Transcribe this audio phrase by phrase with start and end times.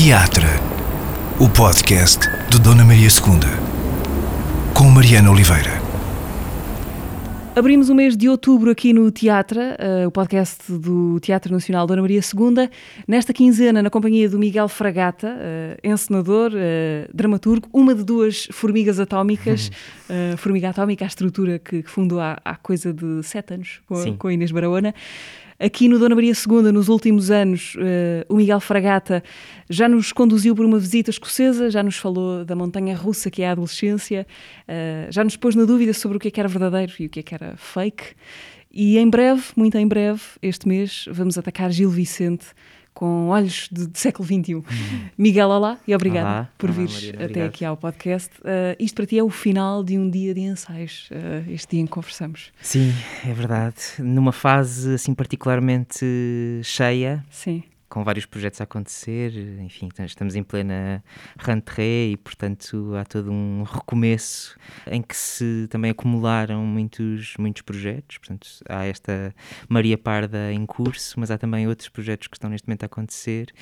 [0.00, 0.46] Teatro,
[1.40, 5.72] o podcast de Dona Maria II, com Mariana Oliveira.
[7.56, 12.00] Abrimos o mês de outubro aqui no Teatro, uh, o podcast do Teatro Nacional Dona
[12.00, 12.70] Maria II,
[13.08, 19.00] nesta quinzena na companhia do Miguel Fragata, uh, encenador, uh, dramaturgo, uma de duas formigas
[19.00, 19.68] atómicas,
[20.08, 23.96] uh, formiga atómica, a estrutura que, que fundou há, há, coisa de sete anos com,
[23.96, 24.94] a, com a Inês Barahona.
[25.60, 29.24] Aqui no Dona Maria II, nos últimos anos, uh, o Miguel Fragata
[29.68, 33.48] já nos conduziu por uma visita escocesa, já nos falou da montanha russa que é
[33.48, 34.24] a adolescência,
[34.68, 37.08] uh, já nos pôs na dúvida sobre o que é que era verdadeiro e o
[37.08, 38.14] que é que era fake.
[38.70, 42.46] E em breve, muito em breve, este mês, vamos atacar Gil Vicente
[42.98, 44.54] com olhos de, de século XXI.
[44.54, 44.64] Uhum.
[45.16, 46.48] Miguel, olá e obrigada olá.
[46.58, 48.28] por vir até aqui ao podcast.
[48.40, 51.82] Uh, isto para ti é o final de um dia de ensaios, uh, este dia
[51.82, 52.50] em que conversamos.
[52.60, 52.92] Sim,
[53.24, 53.76] é verdade.
[54.00, 56.04] Numa fase assim particularmente
[56.64, 57.24] cheia.
[57.30, 61.02] Sim com vários projetos a acontecer, enfim, estamos em plena
[61.38, 68.18] rentrée e, portanto, há todo um recomeço em que se também acumularam muitos, muitos projetos.
[68.18, 69.34] Portanto, há esta
[69.68, 73.52] Maria Parda em curso, mas há também outros projetos que estão neste momento a acontecer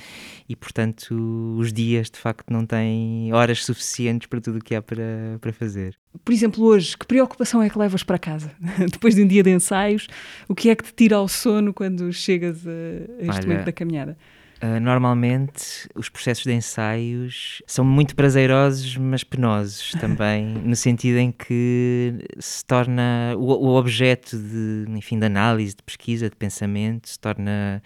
[0.47, 4.81] e, portanto, os dias de facto não têm horas suficientes para tudo o que há
[4.81, 5.97] para, para fazer.
[6.23, 8.51] Por exemplo, hoje, que preocupação é que levas para casa?
[8.91, 10.07] Depois de um dia de ensaios,
[10.47, 12.71] o que é que te tira ao sono quando chegas a,
[13.19, 14.17] este Olha, momento da caminhada?
[14.61, 21.31] Uh, normalmente os processos de ensaios são muito prazerosos, mas penosos também, no sentido em
[21.31, 27.19] que se torna o, o objeto de, enfim, de análise, de pesquisa, de pensamento, se
[27.19, 27.83] torna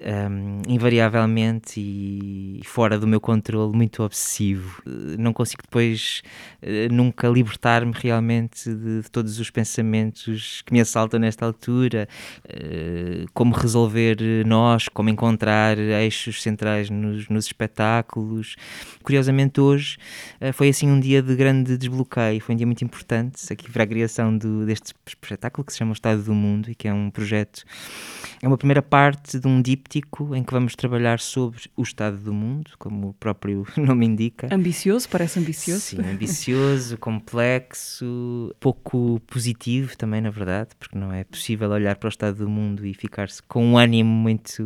[0.00, 4.82] um, invariavelmente e fora do meu controle muito obsessivo.
[5.18, 6.22] Não consigo depois
[6.62, 12.08] uh, nunca libertar-me realmente de, de, todos os pensamentos que me assaltam nesta altura,
[12.44, 18.56] uh, como resolver nós, como encontrar eixos centrais nos, nos espetáculos.
[19.02, 19.96] Curiosamente hoje
[20.40, 23.84] uh, foi assim um dia de grande desbloqueio, foi um dia muito importante aqui para
[23.84, 26.92] a criação do, deste espetáculo que se chama O Estado do Mundo e que é
[26.92, 27.64] um projeto,
[28.42, 32.18] é uma primeira parte de um deep díptico em que vamos trabalhar sobre o estado
[32.18, 34.48] do mundo, como o próprio nome indica.
[34.52, 35.80] Ambicioso, parece ambicioso.
[35.80, 42.10] Sim, ambicioso, complexo, pouco positivo também, na verdade, porque não é possível olhar para o
[42.10, 44.62] estado do mundo e ficar-se com um ânimo muito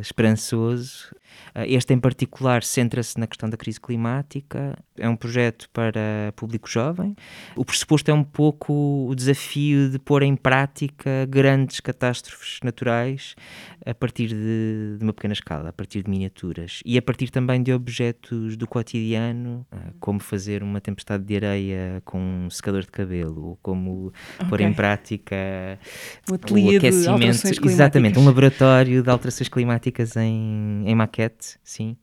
[0.00, 1.14] esperançoso.
[1.54, 4.76] Ah, este, em particular, centra-se na questão da crise climática.
[4.96, 7.14] É um projeto para público jovem.
[7.56, 13.34] O pressuposto é um pouco o desafio de pôr em prática grandes catástrofes naturais
[13.84, 17.62] a partir de, de uma pequena escala, a partir de miniaturas e a partir também
[17.62, 22.88] de objetos do cotidiano, ah, como fazer uma tempestade de areia com um secador de
[22.88, 24.48] cabelo, ou como okay.
[24.48, 25.36] pôr em prática
[26.30, 27.66] o aquecimento.
[27.66, 31.21] Exatamente, um laboratório de alterações climáticas em, em maquete
[31.62, 31.96] sim.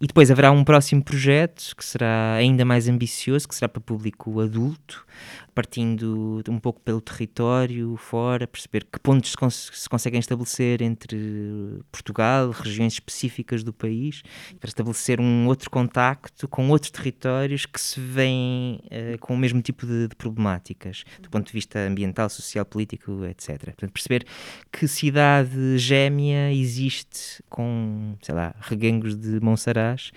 [0.00, 4.40] E depois haverá um próximo projeto que será ainda mais ambicioso, que será para público
[4.40, 5.06] adulto,
[5.54, 11.80] partindo um pouco pelo território fora, perceber que pontos se, cons se conseguem estabelecer entre
[11.92, 14.22] Portugal, regiões específicas do país,
[14.58, 19.62] para estabelecer um outro contacto com outros territórios que se veem uh, com o mesmo
[19.62, 23.64] tipo de, de, problemáticas, do ponto de vista ambiental, social, político, etc.
[23.64, 24.26] Portanto, perceber
[24.72, 30.10] que cidade gêmea existe com, sei lá, reguengos de Monsaraz,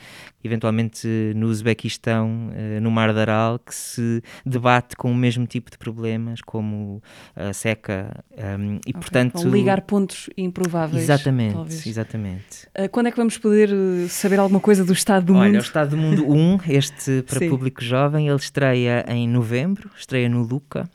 [0.43, 5.45] eventualmente no Uzbequistão, uh, no Mar de Aral, que se debate com o mesmo mesmo
[5.45, 7.01] tipo de problemas, como
[7.35, 8.93] a seca, um, e okay.
[8.93, 9.47] portanto...
[9.49, 11.03] Ligar pontos improváveis.
[11.03, 11.85] Exatamente, talvez.
[11.85, 12.67] exatamente.
[12.77, 15.49] Uh, quando é que vamos poder eh, saber alguma coisa do Estado do Olha, Mundo?
[15.49, 20.29] Olha, o Estado do Mundo 1, este para público jovem, ele estreia em novembro, estreia
[20.29, 20.89] no Luca,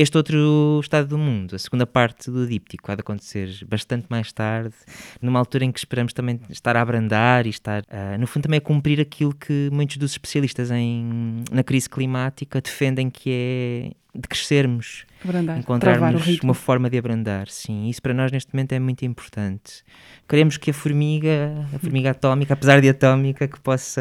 [0.00, 4.32] este outro estado do mundo, a segunda parte do díptico, há de acontecer bastante mais
[4.32, 4.74] tarde,
[5.20, 8.58] numa altura em que esperamos também estar a abrandar e estar, uh, no fundo, também
[8.58, 14.28] a cumprir aquilo que muitos dos especialistas em, na crise climática defendem que é de
[14.28, 17.88] crescermos, abrandar, encontrarmos uma forma de abrandar, sim.
[17.88, 19.82] Isso para nós neste momento é muito importante.
[20.28, 24.00] Queremos que a formiga, a formiga atómica, apesar de atómica, que possa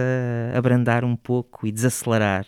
[0.55, 2.45] abrandar um pouco e desacelerar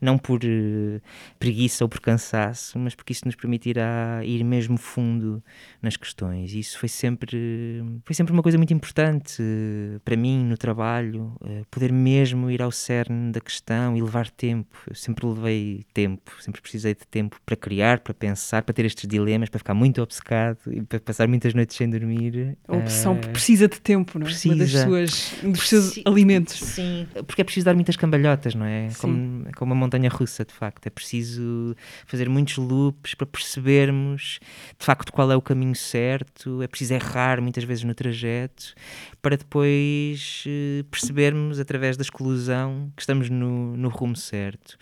[0.00, 1.00] não por uh,
[1.38, 5.42] preguiça ou por cansaço, mas porque isso nos permitirá ir mesmo fundo
[5.80, 6.52] nas questões.
[6.52, 11.64] Isso foi sempre, foi sempre uma coisa muito importante uh, para mim no trabalho, uh,
[11.70, 14.76] poder mesmo ir ao cerne da questão e levar tempo.
[14.88, 19.08] Eu sempre levei tempo, sempre precisei de tempo para criar, para pensar, para ter estes
[19.08, 22.56] dilemas, para ficar muito obcecado e para passar muitas noites sem dormir.
[22.66, 24.30] A opção precisa de tempo, não é?
[24.30, 24.54] Precisa.
[24.54, 26.58] Uma das suas, um dos seus alimentos.
[26.58, 28.88] Sim, porque é preciso dar muitas cambalhotas, não é?
[28.98, 30.86] Como, como montanha russa, de facto.
[30.86, 31.74] É preciso
[32.06, 34.38] fazer muitos loops para percebermos
[34.78, 38.74] de facto qual é o caminho certo, é preciso errar muitas vezes no trajeto
[39.20, 44.78] para depois uh, percebermos através da exclusão que estamos no, no rumo certo.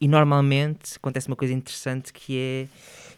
[0.00, 2.68] E normalmente acontece uma coisa interessante que é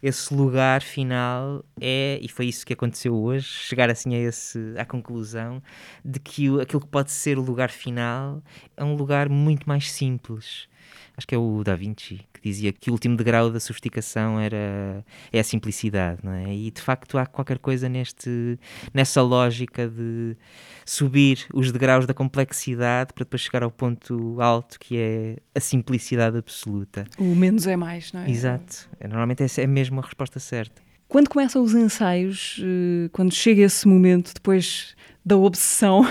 [0.03, 4.85] esse lugar final é, e foi isso que aconteceu hoje, chegar assim a esse, à
[4.85, 5.63] conclusão
[6.05, 8.43] de que aquilo que pode ser o lugar final
[8.77, 10.69] é um lugar muito mais simples.
[11.17, 15.05] Acho que é o Da Vinci que dizia que o último degrau da sofisticação era
[15.33, 16.55] é a simplicidade, não é?
[16.55, 18.59] E de facto há qualquer coisa neste
[18.93, 20.37] nessa lógica de
[20.85, 26.37] subir os degraus da complexidade para depois chegar ao ponto alto que é a simplicidade
[26.37, 27.05] absoluta.
[27.19, 28.31] O menos é mais, não é?
[28.31, 28.89] Exato.
[29.01, 30.83] É, normalmente essa é mesmo a resposta certa.
[31.09, 36.07] Quando começam os ensaios, eh, quando chega esse momento, depois da obsessão, uh,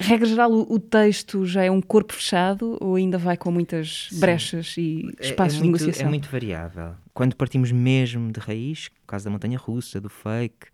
[0.00, 4.08] regra geral, o, o, texto já é um corpo fechado ou ainda vai com muitas
[4.10, 4.20] Sim.
[4.20, 6.06] brechas e espaços é, é de muito, negociação?
[6.06, 6.94] É muito variável.
[7.12, 10.68] Quando partimos mesmo de raiz, no caso da montanha russa, do fake,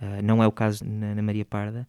[0.00, 1.86] Uh, não é o caso na, na, Maria Parda.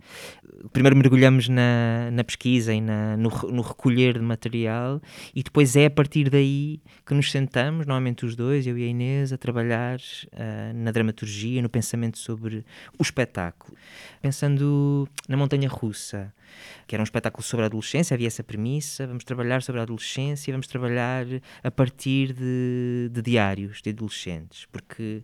[0.71, 5.01] Primeiro mergulhamos na, na pesquisa e na, no, no, recolher de material
[5.33, 8.87] e depois é a partir daí que nos sentamos, normalmente os dois, eu e a
[8.87, 12.63] Inês, a trabalhar uh, na dramaturgia, no pensamento sobre
[12.97, 13.75] o espetáculo.
[14.21, 16.31] Pensando na Montanha Russa,
[16.85, 20.53] que era um espetáculo sobre a adolescência, havia essa premissa, vamos trabalhar sobre a adolescência,
[20.53, 21.25] vamos trabalhar
[21.63, 25.23] a partir de, de diários de adolescentes, porque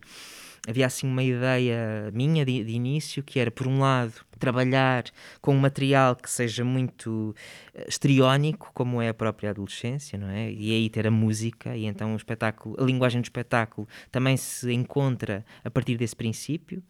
[0.68, 5.06] havia assim uma ideia minha de, de, início que era, por um lado, trabalhar
[5.42, 7.36] com um material que seja muito
[7.76, 10.52] uh, estriónico, como é a própria adolescência, não é?
[10.52, 14.72] E aí ter a música, e então o espetáculo, a linguagem do espetáculo também se
[14.72, 16.84] encontra a partir desse princípio,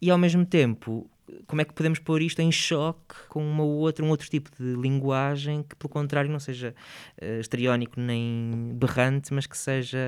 [0.00, 1.08] e ao mesmo tempo
[1.46, 4.74] como é que podemos pôr isto em choque com uma outra, um outro tipo de
[4.76, 6.74] linguagem que, pelo contrário, não seja
[7.20, 9.98] uh, estriónico nem berrante, mas que seja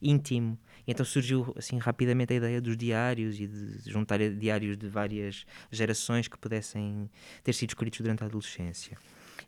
[0.00, 0.58] íntimo.
[0.86, 5.46] E então surgiu assim rapidamente a ideia dos diários e de juntar diários de várias
[5.70, 7.08] gerações que pudessem
[7.44, 8.98] ter sido escritos durante a adolescência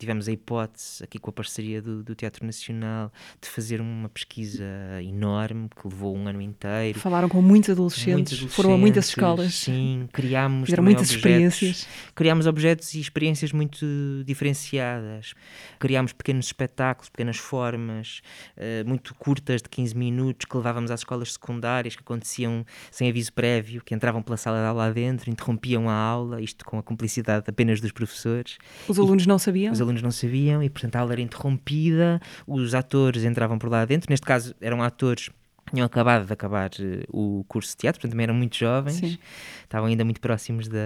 [0.04, 4.64] tivemos a hipótese, aqui com a parceria do, do, Teatro Nacional, de fazer uma pesquisa
[5.02, 6.98] enorme que levou um ano inteiro.
[7.00, 9.54] Falaram com muitos adolescentes, muitos adolescentes foram a muitas escolas.
[9.54, 11.88] Sim, criámos muitas objetos, experiências.
[12.14, 13.86] Criámos objetos e experiências muito
[14.26, 15.34] diferenciadas.
[15.78, 18.20] Criámos pequenos espetáculos, pequenas formas,
[18.56, 23.32] uh, muito curtas, de 15 minutos, que levávamos às escolas secundárias, que aconteciam sem aviso
[23.32, 27.44] prévio, que entravam pela sala de aula dentro, interrompiam a aula, isto com a cumplicidade
[27.48, 28.58] apenas dos professores.
[28.86, 29.72] Os alunos e, não sabiam?
[29.72, 33.84] Os alunos não sabiam e, portanto, a aula era interrompida, os atores entravam por lá
[33.84, 35.30] dentro, neste caso eram atores
[35.72, 39.18] tinham acabado de acabar uh, o curso de teatro, portanto também eram muito jovens, Sim.
[39.62, 40.78] estavam ainda muito próximos da,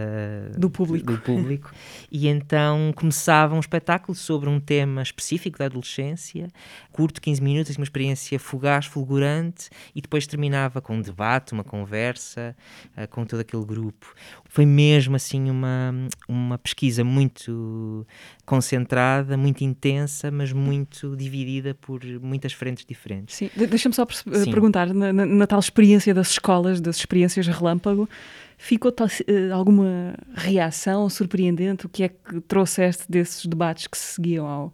[0.56, 1.12] do público.
[1.12, 1.72] Do público.
[2.10, 6.48] e então começava um espetáculo sobre um tema específico da adolescência,
[6.92, 11.64] curto, 15 minutos, assim, uma experiência fugaz, fulgurante, e depois terminava com um debate, uma
[11.64, 12.56] conversa
[12.96, 14.14] uh, com todo aquele grupo.
[14.50, 15.94] Foi mesmo assim uma,
[16.26, 18.06] uma pesquisa muito
[18.46, 23.36] concentrada, muito intensa, mas muito dividida por muitas frentes diferentes.
[23.36, 24.50] Sim, deixa-me só Sim.
[24.50, 28.08] perguntar, na, na, na, tal experiência das escolas, das experiências relâmpago,
[28.56, 31.84] ficou tal, uh, alguma reação surpreendente?
[31.84, 34.72] O que é que trouxeste desses debates que se seguiam ao,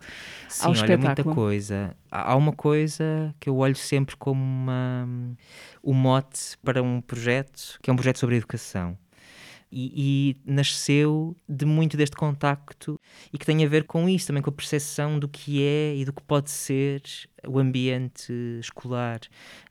[0.49, 1.07] Sim, ao olha, espetáculo?
[1.07, 1.97] muita coisa.
[2.13, 5.09] Há uma coisa que eu olho sempre como uma,
[5.83, 8.97] um mote para um projeto, que é um projeto sobre educação
[9.75, 12.99] e, e, nasceu de muito deste contacto
[13.33, 16.05] e que tem a ver com isso, também com a percepção do que é e
[16.05, 17.03] do que pode ser
[17.45, 19.21] o ambiente escolar.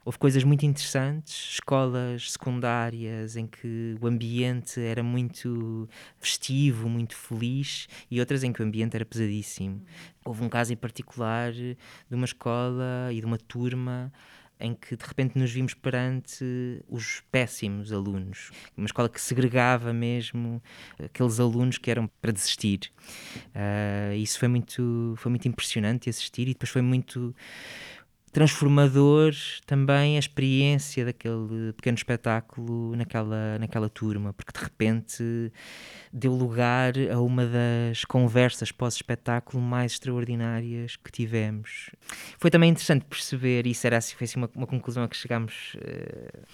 [0.03, 5.87] Houve coisas muito interessantes, escolas secundárias em que o ambiente era muito
[6.19, 9.81] festivo, muito feliz, e outras em que o ambiente era pesadíssimo.
[10.25, 11.77] Houve um caso em particular de
[12.11, 14.11] uma escola e de uma turma
[14.59, 18.51] em que de repente nos vimos perante os péssimos alunos.
[18.77, 20.61] Uma escola que segregava mesmo
[21.03, 22.91] aqueles alunos que eram para desistir.
[23.49, 27.35] Uh, isso foi muito, foi muito impressionante assistir e depois foi muito
[28.33, 29.31] transformador
[29.65, 35.53] também a experiência daquele pequeno espetáculo naquela, naquela turma, porque de repente
[36.11, 41.91] deu lugar a uma das conversas pós-espetáculo mais extraordinárias que tivemos.
[42.39, 45.15] Foi também interessante perceber, e isso era assim, foi assim uma, uma conclusão a que
[45.15, 46.45] chegámos, uh,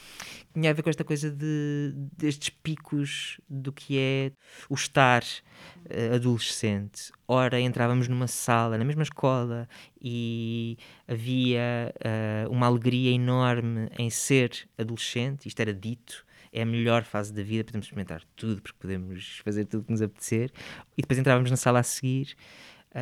[0.60, 4.32] tinha a ver com esta coisa de, destes picos do que é
[4.70, 7.12] o estar uh, adolescente.
[7.28, 9.68] Ora, entrávamos numa sala, na mesma escola,
[10.02, 17.04] e havia uh, uma alegria enorme em ser adolescente, isto era dito, é a melhor
[17.04, 20.52] fase da vida, podemos experimentar tudo, porque podemos fazer tudo que nos apetecer.
[20.98, 22.36] E depois entrávamos na sala a seguir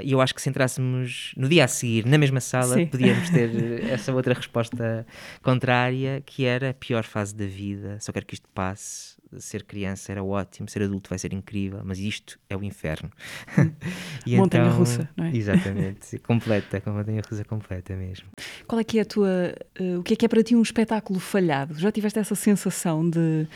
[0.03, 2.87] E eu acho que se entrássemos no dia a seguir, na mesma sala, Sim.
[2.87, 5.07] podíamos ter essa outra resposta
[5.41, 7.97] contrária, que era a pior fase da vida.
[8.01, 9.15] Só quero que isto passe.
[9.39, 13.09] Ser criança era ótimo, ser adulto vai ser incrível, mas isto é o inferno.
[14.25, 15.35] E então, Montanha-russa, não é?
[15.35, 18.27] Exatamente, completa, com montanha russa completa mesmo.
[18.67, 19.53] Qual é que é a tua.
[19.75, 21.75] eh, o que é que é para ti um espetáculo falhado?
[21.79, 23.47] Já tiveste essa sensação de,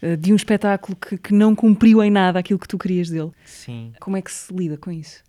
[0.00, 3.30] eh, de um espetáculo que, que não cumpriu em nada aquilo que tu querias dele?
[3.44, 3.92] Sim.
[4.00, 5.22] Como é que se lida com isso?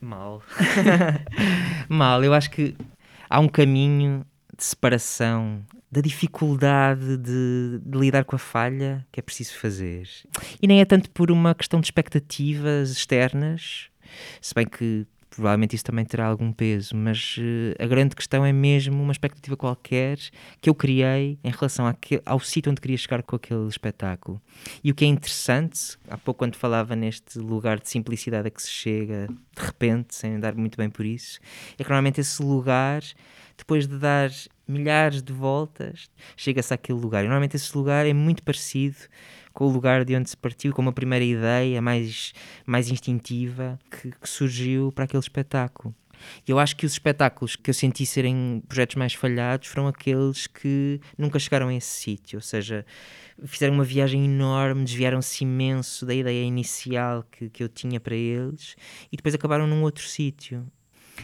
[0.00, 0.42] Mal.
[1.88, 2.24] Mal.
[2.24, 2.76] Eu acho que
[3.28, 4.24] há um caminho
[4.56, 10.08] de separação da dificuldade de, de lidar com a falha que é preciso fazer.
[10.60, 13.90] E nem é tanto por uma questão de expectativas externas,
[14.40, 18.52] se bem que provavelmente isso também terá algum peso, mas eh, a grande questão é
[18.52, 20.18] mesmo uma expectativa qualquer
[20.60, 24.40] que eu criei em relação àque- ao sítio onde queria chegar com aquele espetáculo.
[24.84, 28.62] E o que é interessante, há pouco quando falava neste lugar de simplicidade a que
[28.62, 31.38] se chega de repente, sem dar muito bem por isso,
[31.78, 33.02] é que normalmente esse lugar,
[33.56, 34.30] depois de dar
[34.72, 37.24] milhares de voltas, chega-se àquele lugar.
[37.24, 38.96] E normalmente esse lugar é muito parecido
[39.52, 42.32] com o lugar de onde se partiu, com uma primeira ideia mais,
[42.66, 45.94] mais instintiva que, que surgiu para aquele espetáculo.
[46.46, 50.46] E eu acho que os espetáculos que eu senti serem projetos mais falhados foram aqueles
[50.46, 52.84] que nunca chegaram a esse sítio, ou seja,
[53.44, 58.76] fizeram uma viagem enorme, desviaram-se imenso da ideia inicial que, que eu tinha para eles
[59.10, 60.66] e depois acabaram num outro sítio.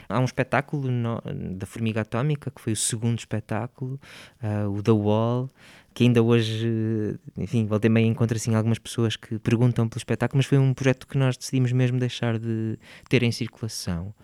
[0.09, 1.23] Há um espetáculo no-
[1.55, 4.01] da Formiga Atómica, que foi o segundo espetáculo,
[4.43, 5.51] ah, o The Wall,
[5.95, 10.47] que ainda hoje, enfim, voltei meio encontro assim algumas pessoas que perguntam pelo espetáculo, mas
[10.47, 12.79] foi um projeto que nós decidimos mesmo deixar de
[13.09, 14.15] ter em circulação.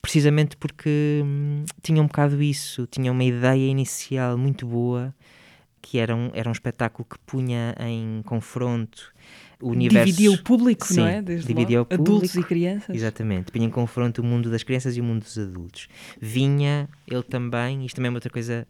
[0.00, 5.14] Precisamente porque hum, tinha um bocado isso, tinha uma ideia inicial muito boa,
[5.80, 9.12] que era um, era um espetáculo que punha em confronto
[9.62, 10.06] o universo.
[10.06, 11.22] Dividia o público, não Sim, é?
[11.22, 11.90] Desde dividia logo.
[11.90, 12.48] o Adultos e público.
[12.48, 12.94] crianças.
[12.96, 15.88] Exatamente, punha em confronto o mundo das crianças e o mundo dos adultos.
[16.20, 18.66] Vinha ele também, isto também é uma outra coisa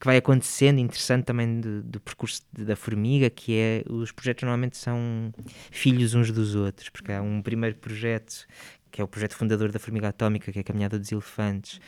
[0.00, 4.42] que vai acontecendo, interessante também do, do percurso de- da formiga, que é os projetos
[4.44, 5.34] normalmente são
[5.72, 8.46] filhos uns dos outros, porque há um primeiro projeto
[8.90, 11.80] que é o projeto fundador da Formiga Atómica, que é a Caminhada dos Elefantes,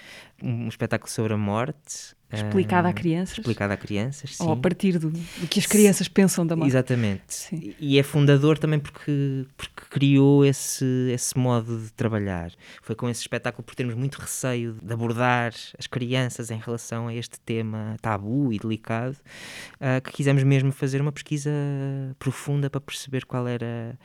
[0.43, 2.15] um, espetáculo sobre a morte.
[2.33, 3.39] Explicado a crianças.
[3.39, 4.45] Explicado a crianças, sim.
[4.45, 6.71] Ou a partir do, do que as crianças pensam da morte.
[6.71, 7.23] Exatamente.
[7.27, 7.75] Sim.
[7.81, 12.53] E é fundador também porque, porque criou esse, esse modo de trabalhar.
[12.83, 17.15] Foi com esse espetáculo por termos muito receio de abordar as crianças em relação a
[17.15, 19.17] este tema tabu e delicado,
[19.81, 21.51] ah, que quisemos mesmo fazer uma pesquisa
[22.17, 23.99] profunda para perceber qual era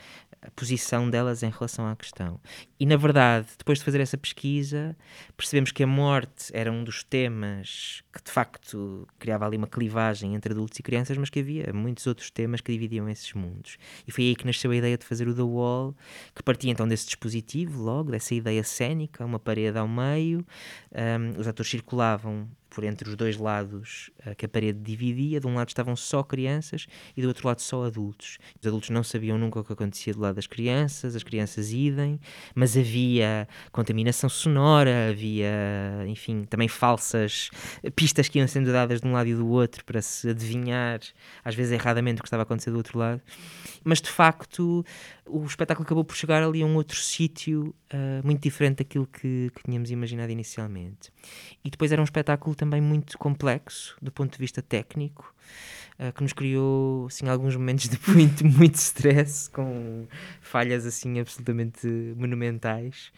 [0.46, 2.40] a posição delas em relação à questão.
[2.80, 4.96] E na verdade, depois de fazer essa pesquisa,
[5.36, 10.36] percebemos que a morte era um dos temas que de facto criava ali uma clivagem
[10.36, 13.78] entre adultos e crianças, mas que havia muitos outros temas que dividiam esses mundos.
[14.08, 15.96] E foi aí que nasceu a ideia de fazer o The Wall,
[16.36, 20.46] que partia então desse dispositivo, logo, dessa ideia cénica, uma parede ao meio,
[20.92, 25.40] um, os atores circulavam por entre os dois lados uh, que a parede dividia.
[25.40, 28.38] De um lado estavam só crianças e do outro lado só adultos.
[28.60, 32.20] Os adultos não sabiam nunca o que acontecia do lado das crianças, as crianças idem,
[32.54, 37.50] mas havia contaminação sonora, havia, enfim, também falsas
[37.96, 41.00] pistas que iam sendo dadas de um lado e do outro para se adivinhar,
[41.46, 43.22] às vezes erradamente, o que estava a acontecer do outro lado.
[43.86, 44.84] Mas de facto,
[45.26, 49.52] o espetáculo acabou por chegar ali a um outro sítio uh, muito diferente daquilo que,
[49.56, 51.12] que tínhamos imaginado inicialmente.
[51.64, 55.34] E depois era um espetáculo também muito complexo do ponto de vista técnico,
[56.00, 60.06] uh, que nos criou assim, alguns momentos de muito, muito stress, com
[60.42, 63.12] falhas assim absolutamente monumentais,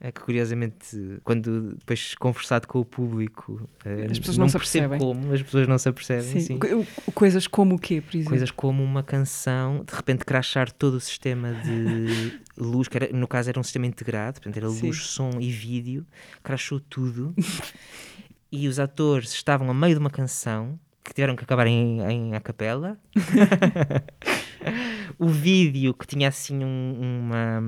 [0.00, 4.86] uh, que curiosamente, quando depois conversado com o público, uh, As pessoas não se percebo
[4.86, 4.98] apercebem.
[4.98, 6.22] como, as pessoas não se apercebem.
[6.24, 6.40] Sim.
[6.40, 6.58] sim.
[6.58, 8.28] Co- Coisas como o quê, por exemplo?
[8.30, 13.26] Coisas como uma canção, de repente crachar todo o sistema de luz, que era, no
[13.26, 14.86] caso era um sistema integrado, portanto era Sim.
[14.86, 16.06] luz, som e vídeo,
[16.42, 17.34] crachou tudo.
[18.52, 22.34] e os atores estavam a meio de uma canção que tiveram que acabar em, em
[22.34, 22.96] a capela.
[25.18, 27.60] o vídeo que tinha assim um- uma,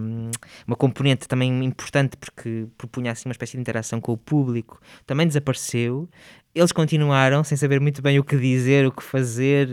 [0.67, 5.27] uma componente também importante porque propunha assim uma espécie de interação com o público também
[5.27, 6.09] desapareceu
[6.55, 9.69] eles continuaram sem saber muito bem o que dizer, o que fazer,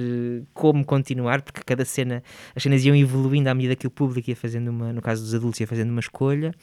[0.52, 2.24] como continuar, porque cada cena,
[2.56, 5.36] as cenas iam evoluindo à medida que o público ia fazendo uma, no caso dos
[5.36, 6.56] adultos, ia fazendo uma escolha.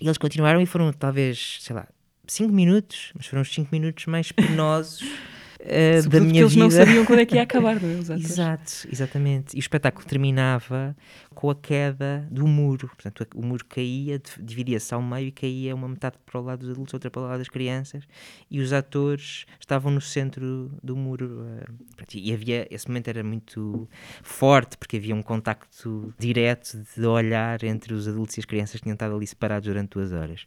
[0.00, 1.86] E eles continuaram e foram talvez, sei lá,
[2.26, 5.02] 5 minutos, mas foram os 5 minutos mais penosos
[5.64, 6.40] uh, da minha porque vida.
[6.40, 8.18] eles não sabiam quando é que ia acabar, não é?
[8.18, 9.54] Exato, exatamente.
[9.54, 10.96] E o espetáculo terminava
[11.34, 12.88] com a queda do muro.
[12.88, 16.60] Portanto, o muro caía, div- dividia-se ao meio e caía uma metade para o lado
[16.60, 18.04] dos adultos, outra para o lado das crianças.
[18.50, 21.44] E os atores estavam no centro do muro.
[21.60, 23.88] eh, E havia, esse momento era muito
[24.22, 28.82] forte, porque havia um contacto direto de olhar entre os adultos e as crianças que
[28.82, 30.44] tinham estado ali separados durante duas horas.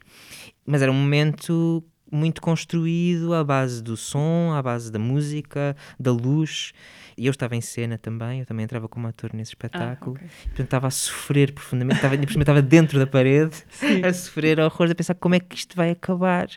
[0.65, 6.11] Mas era um momento muito construído à base do som, à base da música, da
[6.11, 6.71] luz.
[7.17, 10.15] E eu estava em cena também, eu também entrava como ator nesse Ah, espetáculo.
[10.15, 10.27] ok.
[10.43, 13.55] Portanto, estava a sofrer profundamente, estava, estava dentro da parede,
[14.07, 16.47] a sofrer horrores, a pensar como é que isto vai acabar.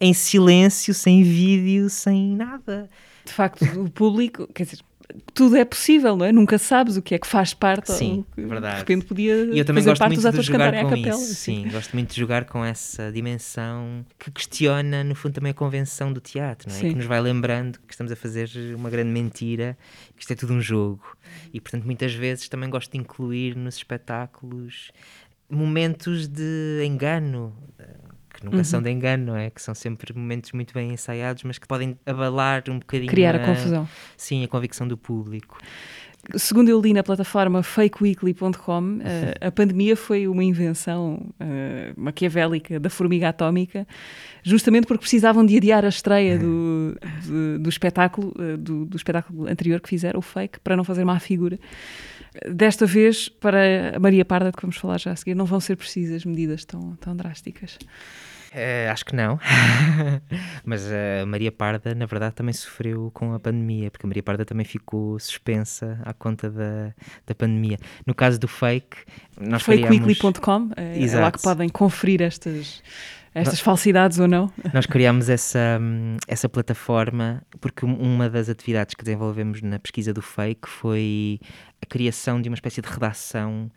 [0.00, 2.90] Em silêncio, sem vídeo, sem nada.
[3.24, 4.80] De facto, o público, quer dizer,
[5.32, 6.32] tudo é possível, não é?
[6.32, 7.90] Nunca sabes o que é que faz parte.
[7.90, 8.74] ou Sim, que, verdade.
[8.74, 10.90] De repente podia E eu também fazer gosto parte muito dos de atores jogar com
[10.90, 11.08] capela.
[11.08, 11.32] isso.
[11.32, 11.64] assim.
[11.64, 16.12] Sim, gosto muito de jogar com essa dimensão que questiona, no fundo, também a convenção
[16.12, 16.80] do teatro, não é?
[16.80, 16.88] Sim.
[16.90, 19.76] Que nos vai lembrando que estamos a fazer uma grande mentira,
[20.16, 21.04] que isto é tudo um jogo.
[21.52, 24.90] E, portanto, muitas vezes também gosto de incluir nos espetáculos
[25.50, 27.54] momentos de engano.
[28.44, 28.64] Que nunca Uhum.
[28.64, 29.50] são de engano, não é?
[29.50, 33.38] Que são sempre momentos muito bem ensaiados, mas que podem abalar um bocadinho Criar a
[33.40, 33.88] confusão.
[34.16, 35.58] Sim, a convicção do público.
[36.36, 42.88] Segundo eu li na plataforma fakeweekly.com, eh, a pandemia foi uma invenção eh, maquiavélica da
[42.88, 43.86] formiga atómica,
[44.42, 49.46] justamente porque precisavam de adiar a estreia do, de- do espetáculo, eh, do, do espetáculo
[49.46, 51.58] anterior que fizeram, o fake, para não fazer má figura.
[52.50, 55.76] Desta vez, para a Maria Parda, que vamos falar já a seguir, não vão ser
[55.76, 57.78] precisas medidas tão, tão drásticas.
[58.56, 59.38] Eh, acho que não.
[60.64, 64.44] Mas a Maria Parda, na verdade, também sofreu com a pandemia, porque a Maria Parda
[64.44, 66.94] também ficou suspensa à conta da,
[67.26, 67.78] da pandemia.
[68.06, 68.98] No caso do fake,
[69.40, 72.82] nós Fakeweekly.com, eh, é lá que podem conferir estas,
[73.34, 74.50] estas falsidades ou não.
[74.72, 75.80] nós criámos essa,
[76.28, 81.40] essa plataforma porque um- uma das atividades que desenvolvemos na pesquisa do fake foi
[81.82, 83.68] a criação de uma espécie de redação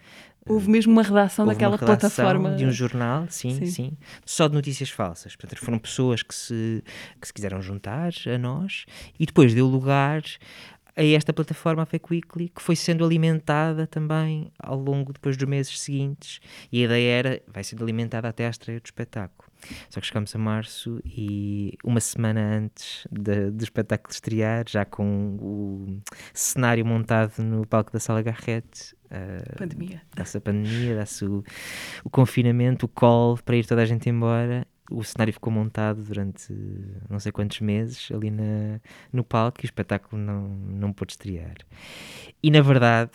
[0.49, 2.55] Houve mesmo uma redação Houve daquela uma redação plataforma.
[2.55, 3.65] de um jornal, sim, Sim.
[3.65, 3.91] sim,
[4.25, 5.35] só de notícias falsas.
[5.35, 6.83] Portanto, foram pessoas que se,
[7.19, 8.85] que se quiseram juntar a nós
[9.19, 10.23] e depois deu lugar
[10.95, 15.47] a esta plataforma, a Fake Weekly, que foi sendo alimentada também ao longo depois dos
[15.47, 16.39] meses seguintes.
[16.71, 19.47] E a ideia era, vai sendo alimentada até à estreia do espetáculo.
[19.91, 25.37] Só que chegamos a março e uma semana antes de- do espetáculo estrear, já com
[25.39, 25.99] o
[26.33, 30.01] cenário montado no palco da Sala Garrett, eh, Pandemia.
[30.15, 31.43] dá-se a pandemia, dá-se o,
[32.03, 34.65] o confinamento, o call para ir toda a gente embora.
[34.89, 36.53] O cenário ficou montado durante
[37.09, 38.79] não sei quantos meses ali na,
[39.11, 41.55] no palco e o espetáculo não, não pôde estrear.
[42.41, 43.11] E na verdade,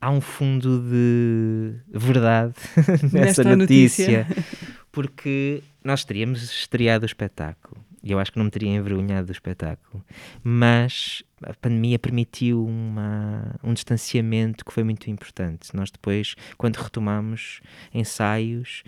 [0.00, 2.54] há um fundo de verdade
[3.12, 4.44] nessa notícia, notícia.
[4.90, 9.32] porque nós teríamos estreado o espetáculo e eu acho que não me teria envergonhado do
[9.32, 10.04] espetáculo,
[10.42, 15.74] mas a pandemia permitiu uma, um distanciamento que foi muito importante.
[15.74, 17.60] Nós depois, quando retomamos
[17.92, 18.82] ensaios,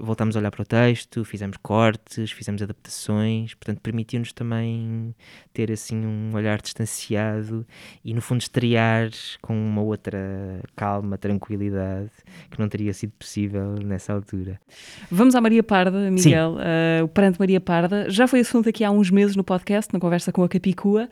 [0.00, 5.14] voltámos a olhar para o texto, fizemos cortes, fizemos adaptações, portanto permitiu-nos também
[5.52, 7.64] ter assim um olhar distanciado
[8.04, 12.10] e no fundo estrear com uma outra calma, tranquilidade
[12.50, 14.60] que não teria sido possível nessa altura.
[15.10, 16.54] Vamos à Maria Parda, Miguel.
[16.54, 20.00] Uh, o Pranto Maria Parda já foi assunto aqui há uns meses no podcast, na
[20.00, 21.08] conversa com a Capicua,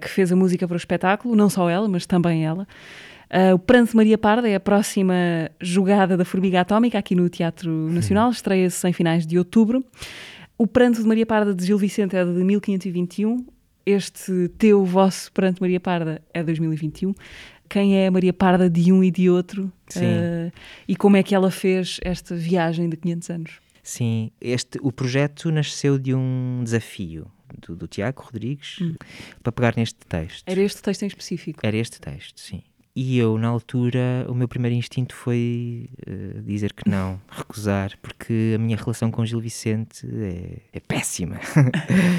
[0.00, 2.66] que fez a música para o espetáculo, não só ela, mas também ela.
[3.26, 5.14] Uh, o Pranto de Maria Parda é a próxima
[5.60, 9.84] jogada da Formiga Atómica aqui no Teatro Nacional, estreia-se em finais de outubro.
[10.56, 13.44] O Pranto de Maria Parda de Gil Vicente é de 1521,
[13.84, 17.14] este teu, vosso Pranto Maria Parda é 2021.
[17.68, 19.72] Quem é a Maria Parda de um e de outro?
[19.88, 20.04] Sim.
[20.04, 20.52] Uh,
[20.86, 23.60] e como é que ela fez esta viagem de 500 anos?
[23.82, 27.26] Sim, este, o projeto nasceu de um desafio
[27.58, 28.78] do, do Tiago Rodrigues
[29.42, 30.44] para pegar neste texto.
[30.46, 31.60] Era este texto em específico?
[31.62, 32.62] Era este texto, sim.
[32.98, 38.54] E eu, na altura, o meu primeiro instinto foi eh, dizer que não, recusar, porque
[38.54, 41.38] a minha relação com Gil Vicente é, é péssima.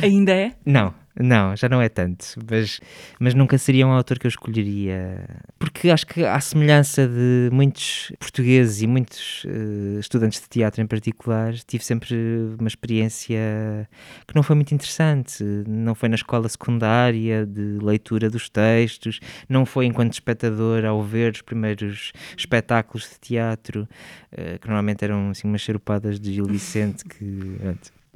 [0.03, 0.53] Ainda é?
[0.63, 2.79] Não, não, já não é tanto, mas,
[3.19, 5.25] mas nunca seria um autor que eu escolheria.
[5.57, 10.85] Porque acho que, à semelhança de muitos portugueses e muitos eh, estudantes de teatro em
[10.85, 12.15] particular, tive sempre
[12.59, 13.89] uma experiência
[14.27, 15.43] que não foi muito interessante.
[15.67, 21.33] Não foi na escola secundária de leitura dos textos, não foi enquanto espectador ao ver
[21.33, 23.87] os primeiros espetáculos de teatro,
[24.31, 27.57] eh, que normalmente eram assim, umas charupadas de Gil Vicente que.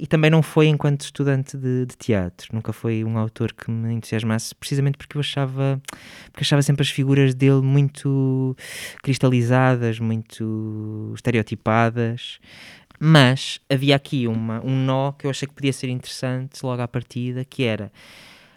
[0.02, 3.94] E também não foi enquanto estudante de, de teatro, nunca foi um autor que me
[3.94, 5.80] entusiasmasse, precisamente porque eu achava,
[6.32, 8.56] porque achava sempre as figuras dele muito
[9.00, 12.40] cristalizadas, muito estereotipadas.
[12.98, 16.88] Mas havia aqui uma, um nó que eu achei que podia ser interessante logo à
[16.88, 17.92] partida, que era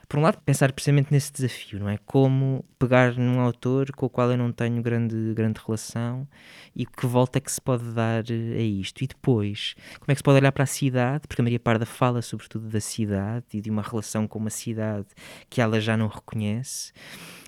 [0.08, 1.98] por um lado, pensar precisamente nesse desafio, não é?
[2.06, 6.28] Como pegar num autor com o qual eu não tenho grande, grande relação
[6.76, 9.04] e que volta é que se pode dar a isto.
[9.04, 11.86] E depois, como é que se pode olhar para a cidade, porque a Maria Parda
[11.86, 15.08] fala sobretudo da cidade e de uma relação com uma cidade
[15.50, 16.94] que ela já não reconhece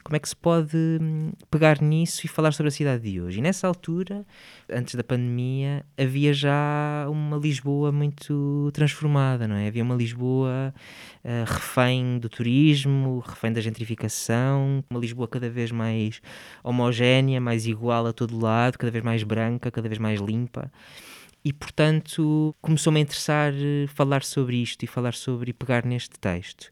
[0.07, 3.39] como é que se pode hum, pegar nisso e falar sobre a cidade de hoje?
[3.39, 4.25] E nessa altura,
[4.71, 9.67] antes da pandemia, havia já uma Lisboa muito transformada, não é?
[9.67, 10.73] Havia uma Lisboa
[11.25, 16.21] uh, refém do turismo, refém da gentrificação, uma Lisboa cada vez mais
[16.63, 20.71] homogénea, mais igual a todo lado, cada vez mais branca, cada vez mais limpa
[21.43, 26.19] e portanto começou-me a interessar eh, falar sobre isto e falar sobre e pegar neste
[26.19, 26.69] texto.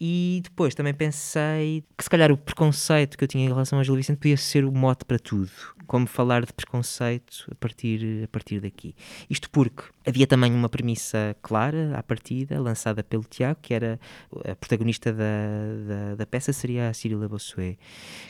[0.00, 3.82] E depois também pensei que se calhar o preconceito que eu tinha em relação a
[3.82, 5.50] Gil Vicente podia ser o mote para tudo
[5.86, 8.94] como falar de preconceito a partir, a partir daqui.
[9.28, 13.98] Isto porque havia também uma premissa clara à partida, lançada pelo Tiago, que era
[14.44, 15.24] a protagonista da,
[15.88, 17.78] da, da peça seria a Cirila Bossuet,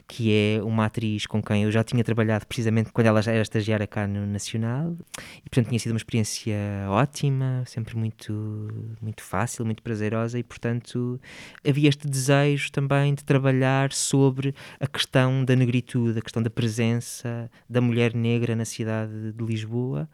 [0.07, 3.43] que é uma atriz com quem eu já tinha trabalhado precisamente quando ela já era
[3.43, 4.97] estagiária cá no Nacional,
[5.45, 6.57] e portanto tinha sido uma experiência
[6.89, 8.69] ótima, sempre muito,
[9.01, 11.21] muito fácil, muito prazerosa, e portanto
[11.67, 17.46] havia este desejo também de trabalhar sobre a questão da negritude, a questão da presença
[17.69, 20.09] da mulher negra na cidade de Lisboa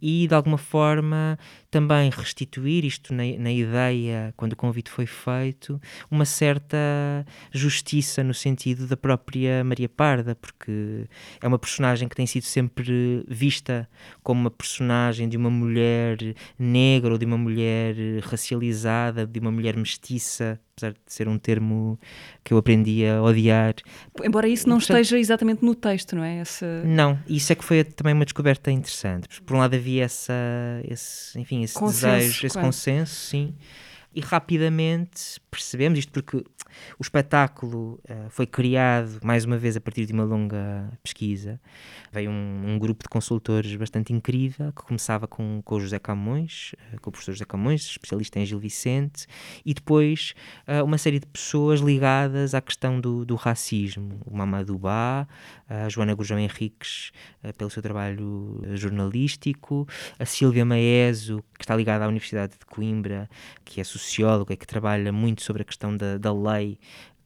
[0.00, 1.38] e, de alguma forma,
[1.70, 6.76] também restituir isto na, na ideia, quando o convite foi feito, uma certa
[7.52, 11.06] justiça no sentido da própria Maria Parda, porque
[11.40, 13.88] é uma personagem que tem sido sempre vista
[14.22, 16.18] como uma personagem de uma mulher
[16.58, 21.98] negra ou de uma mulher racializada, de uma mulher mestiça, apesar de ser um termo
[22.42, 23.74] que eu aprendi a odiar.
[24.22, 26.38] Embora isso não portanto, esteja exatamente no texto, não é?
[26.38, 26.66] Essa...
[26.84, 29.40] Não, isso é que foi também uma descoberta interessante.
[29.42, 30.32] Por um lado havia essa,
[30.84, 33.54] esse, enfim, esse consenso, desejo, esse consenso, sim.
[34.14, 36.36] E rapidamente percebemos isto porque
[36.98, 41.60] o espetáculo uh, foi criado, mais uma vez, a partir de uma longa pesquisa.
[42.12, 46.74] Veio um, um grupo de consultores bastante incrível, que começava com, com o José Camões,
[46.92, 49.26] uh, com o professor José Camões, especialista em Gil Vicente,
[49.64, 50.34] e depois
[50.68, 54.20] uh, uma série de pessoas ligadas à questão do, do racismo.
[54.24, 55.26] O Mamadou Ba,
[55.68, 57.10] a Joana Gurjão Henriques,
[57.56, 63.28] pelo seu trabalho jornalístico, a Silvia Maeso, que está ligada à Universidade de Coimbra,
[63.64, 66.78] que é socióloga e que trabalha muito sobre a questão da, da lei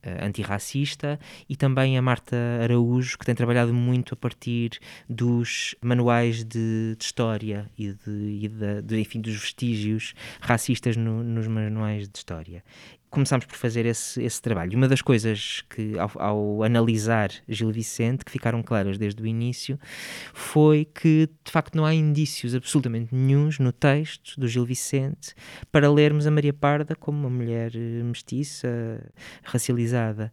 [0.05, 6.43] uh, antirracista e também a Marta Araújo, que tem trabalhado muito a partir dos manuais
[6.43, 12.07] de, de história e, de, e de, de, enfim, dos vestígios racistas no, nos manuais
[12.07, 12.63] de história
[13.09, 14.77] começámos por fazer esse, esse trabalho.
[14.77, 19.79] Uma das coisas que, ao, ao, analisar Gil Vicente, que ficaram claras desde o início,
[20.33, 25.33] foi que de facto não há indícios absolutamente nenhums no texto do Gil Vicente
[25.71, 28.67] para lermos a Maria Parda como uma mulher eh, mestiça,
[29.43, 30.31] racializada.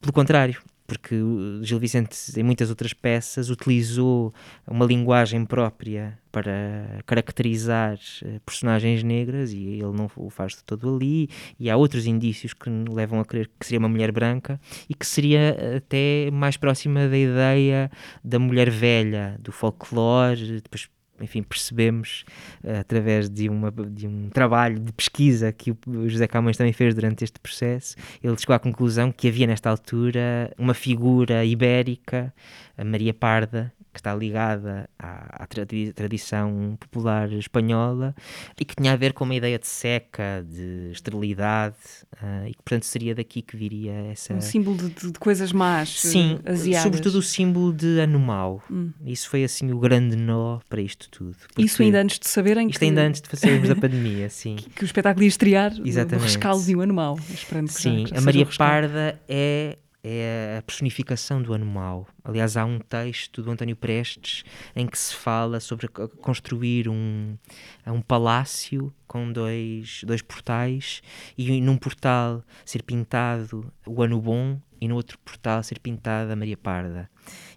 [0.00, 1.16] Pelo contrário, porque
[1.62, 4.34] Gil Vicente, em muitas outras peças, utilizou
[4.66, 10.94] uma linguagem própria para caracterizar eh, personagens negras e ele não o faz de todo
[10.94, 11.30] ali.
[11.58, 15.06] E há outros indícios que levam a crer que seria uma mulher branca e que
[15.06, 17.90] seria eh, até mais próxima da ideia
[18.22, 20.88] da mulher velha, do folclore, depois
[21.20, 22.24] enfim, percebemos
[22.62, 26.94] uh, através de, uma, de um trabalho de pesquisa que o José Camões também fez
[26.94, 32.32] durante este processo, ele chegou à conclusão que havia nesta altura uma figura ibérica,
[32.76, 38.14] a Maria Parda, que está ligada à, à tradi tradição popular espanhola
[38.60, 41.76] e que tinha a ver com uma ideia de seca, de esterilidade,
[42.14, 44.34] uh, e que, portanto, seria daqui que viria essa.
[44.34, 46.00] Um símbolo de, de coisas más.
[46.00, 46.82] Sim, asiadas.
[46.82, 48.62] sobretudo o símbolo de ano mau.
[48.70, 48.90] Hum.
[49.06, 51.36] Isso foi assim o grande nó para isto tudo.
[51.56, 52.84] Isso ainda antes de saberem Isto que...
[52.86, 54.56] ainda antes de fazermos a pandemia, sim.
[54.64, 56.16] Que, que, o espetáculo ia estrear Exatamente.
[56.16, 57.18] no rescaldo de um ano mau.
[57.32, 61.64] Esperando que sim, já, que já a Maria Parda é é a personificação do ano
[61.64, 62.06] mau.
[62.22, 64.44] Aliás, há um texto do António Prestes
[64.76, 67.38] em que se fala sobre construir um,
[67.86, 71.00] um palácio com dois, dois portais
[71.38, 76.36] e num portal ser pintado o ano bom e no outro portal ser pintada a
[76.36, 77.10] Maria Parda.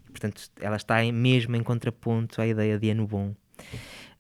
[0.08, 3.36] E, portanto, ela está mesmo em contraponto à ideia de ano bom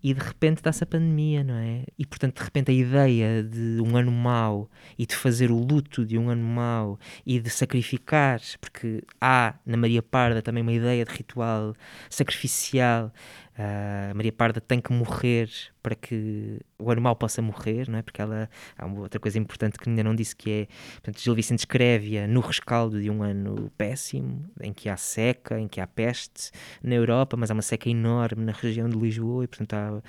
[0.03, 1.83] e de repente dá-se a pandemia, não é?
[1.97, 6.05] E portanto, de repente, a ideia de um ano mau e de fazer o luto
[6.05, 11.03] de um ano mau e de sacrificar, porque há na Maria Parda também uma ideia
[11.03, 11.73] de ritual
[12.09, 13.11] sacrificial
[13.57, 15.49] a Maria Parda tem que morrer
[15.81, 18.01] para que o animal possa morrer, não é?
[18.01, 21.33] Porque ela há uma outra coisa importante que ainda não disse que é, portanto, Gil
[21.33, 25.87] Vicente escreve-a no rescaldo de um ano péssimo, em que há seca, em que há
[25.87, 26.51] peste
[26.83, 30.01] na Europa, mas há uma seca enorme na região de Lisboa e, portanto, há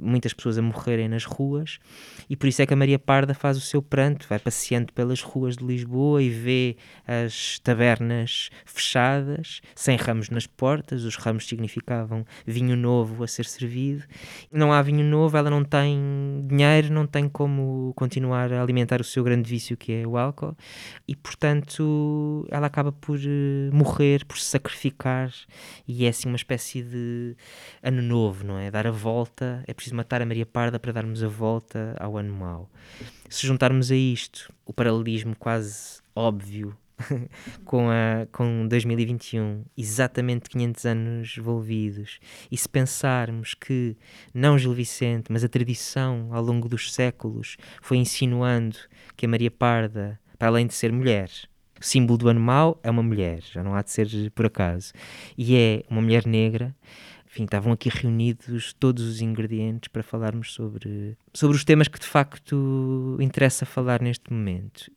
[0.00, 1.78] muitas pessoas a morrerem nas ruas,
[2.28, 5.20] e por isso é que a Maria Parda faz o seu pranto, vai passeando pelas
[5.20, 12.24] ruas de Lisboa e vê as tabernas fechadas, sem ramos nas portas, os ramos significavam
[12.46, 14.04] vinho novo a ser servido.
[14.50, 15.98] Não há vinho novo, ela não tem
[16.46, 20.56] dinheiro, não tem como continuar a alimentar o seu grande vício que é o álcool,
[21.06, 25.32] e portanto ela acaba por uh, morrer, por se sacrificar,
[25.86, 27.36] e é assim uma espécie de
[27.82, 28.70] ano novo, não é?
[28.70, 32.32] Dar a volta, é preciso matar a Maria Parda para darmos a volta ao ano
[32.32, 32.70] mau.
[33.28, 36.76] Se juntarmos a isto o paralelismo quase óbvio
[37.64, 42.18] com, a, com 2021, exatamente 500 anos envolvidos,
[42.50, 43.96] e se pensarmos que
[44.34, 48.76] não Gil Vicente, mas a tradição ao longo dos séculos foi insinuando
[49.16, 51.30] que a Maria Parda, para além de ser mulher,
[51.80, 54.92] o símbolo do ano mau é uma mulher, já não há de ser por acaso,
[55.36, 56.74] e é uma mulher negra,
[57.26, 62.06] enfim, estavam aqui reunidos todos os ingredientes para falarmos sobre, sobre os temas que de
[62.06, 64.90] facto interessa falar neste momento.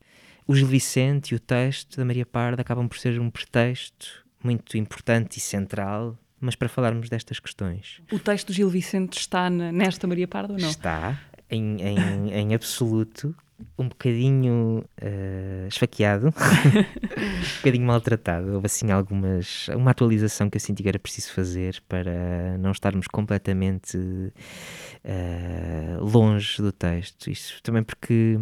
[0.46, 4.76] O Gil Vicente e o texto da Maria Parda acabam por ser um pretexto muito
[4.76, 8.02] importante e central, mas para falarmos destas questões.
[8.10, 10.68] O texto do Gil Vicente está nesta Maria Parda ou não?
[10.68, 13.34] Está, em, em, em absoluto
[13.78, 18.54] um bocadinho uh, esfaqueado, um bocadinho maltratado.
[18.54, 19.68] Houve assim algumas.
[19.68, 26.60] uma atualização que eu senti que era preciso fazer para não estarmos completamente uh, longe
[26.60, 27.30] do texto.
[27.30, 28.38] Isso também porque,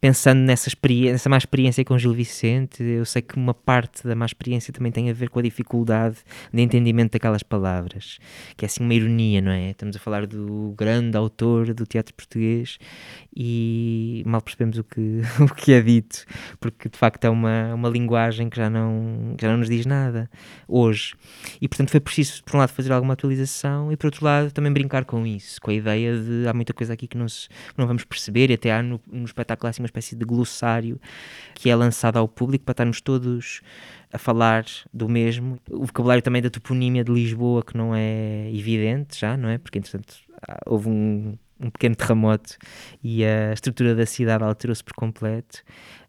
[0.00, 4.14] pensando nessa, experiência, nessa má experiência com Gil Vicente, eu sei que uma parte da
[4.14, 6.16] má experiência também tem a ver com a dificuldade
[6.52, 8.18] de entendimento daquelas palavras,
[8.56, 9.70] que é assim uma ironia, não é?
[9.70, 12.78] Estamos a falar do grande autor do teatro português
[13.34, 16.24] e mal percebemos o que, o que é dito,
[16.58, 20.30] porque de facto é uma, uma linguagem que já não, já não nos diz nada
[20.66, 21.14] hoje.
[21.60, 24.72] E portanto foi preciso, por um lado, fazer alguma atualização e por outro lado também
[24.72, 27.78] brincar com isso, com a ideia de há muita coisa aqui que não, se, que
[27.78, 30.98] não vamos perceber e até há no, no espetáculo assim uma espécie de glossário
[31.54, 33.60] que é lançado ao público para estarmos todos
[34.12, 35.58] a falar do mesmo.
[35.70, 39.58] O vocabulário também da toponímia de Lisboa que não é evidente já, não é?
[39.58, 40.14] Porque entretanto
[40.66, 42.56] houve um um pequeno terremoto
[43.02, 45.62] e a estrutura da cidade alterou-se por completo.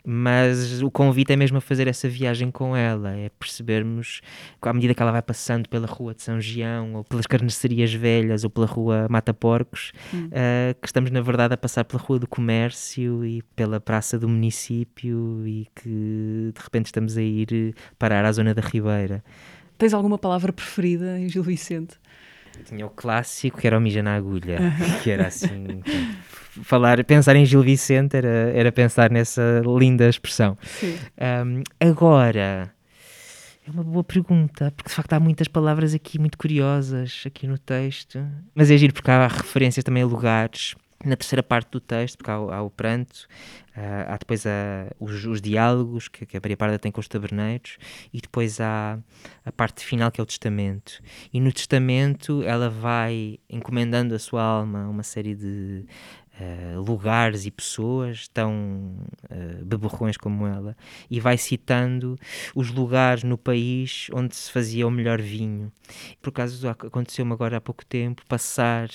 [0.09, 4.21] Mas o convite é mesmo a fazer essa viagem com ela, é percebermos
[4.61, 8.45] à medida que ela vai passando pela rua de São Gião, ou pelas carnicerias velhas,
[8.45, 10.27] ou pela rua Mata Porcos, hum.
[10.27, 14.29] uh, que estamos na verdade a passar pela rua do comércio e pela praça do
[14.29, 19.21] município e que de repente estamos a ir parar à zona da Ribeira.
[19.77, 21.99] Tens alguma palavra preferida em Gil Vicente?
[22.65, 24.57] Tinha o clássico que era o Mija na Agulha,
[25.03, 25.81] que era assim.
[26.63, 30.57] falar, pensar em Gil Vicente era, era pensar nessa linda expressão.
[31.45, 32.71] Um, agora,
[33.67, 37.57] é uma boa pergunta, porque de facto há muitas palavras aqui muito curiosas aqui no
[37.57, 38.19] texto,
[38.55, 40.75] mas é giro porque há referências também a lugares
[41.07, 43.27] na terceira parte do texto, porque há, há o pranto,
[43.75, 44.49] uh, há depois uh,
[44.99, 47.77] os, os, diálogos que, que, a Maria Parda tem com os taberneiros,
[48.13, 48.99] e depois há
[49.45, 51.01] a parte final que é o testamento.
[51.33, 55.85] E no testamento ela vai encomendando a sua alma uma série de
[56.39, 58.97] uh, lugares e pessoas tão
[59.31, 60.75] uh, beberrões como ela,
[61.09, 62.17] e vai citando
[62.55, 65.71] os lugares no país onde se fazia o melhor vinho.
[66.21, 68.89] Por acaso aconteceu-me agora há pouco tempo passar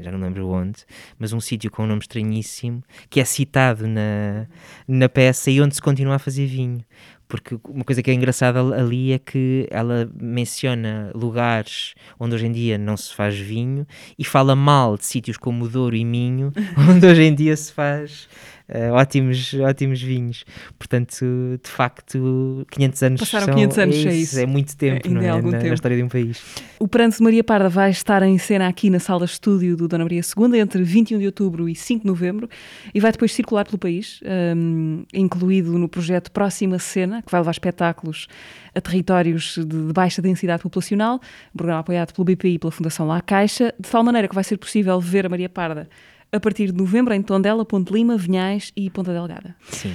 [0.00, 0.84] já não lembro onde,
[1.18, 4.46] mas um sítio com um nome estranhíssimo, que é citado na,
[4.86, 6.84] na peça e onde se continua a fazer vinho.
[7.26, 12.52] Porque uma coisa que é engraçada ali é que ela menciona lugares onde hoje em
[12.52, 13.86] dia não se faz vinho
[14.18, 16.52] e fala mal de sítios como Douro e Minho,
[16.88, 18.28] onde hoje em dia se faz
[18.68, 20.44] uh, ótimos, ótimos vinhos.
[20.78, 21.24] Portanto,
[21.62, 24.40] de facto, 500 anos Passaram são, 500 anos, é, é isso.
[24.40, 25.26] É muito tempo, não é?
[25.26, 25.66] é na, tempo.
[25.68, 26.42] na, história de um país.
[26.78, 30.04] O Pranto de Maria Parda vai estar em cena aqui na sala estúdio do Dona
[30.04, 32.48] Maria II entre 21 de outubro e 5 de novembro
[32.94, 34.20] e vai depois circular pelo país,
[34.56, 38.26] um, incluído no projeto Próxima Cena, que vai levar espetáculos
[38.74, 41.20] a territórios de, de baixa densidade populacional,
[41.54, 44.42] um programa apoiado pelo BPI e pela Fundação La Caixa, de tal maneira que vai
[44.44, 45.88] ser possível ver a Maria Parda
[46.34, 49.54] a partir de novembro em Tondela, Ponte Lima, Vinhais e Ponta Delgada.
[49.70, 49.94] Sim.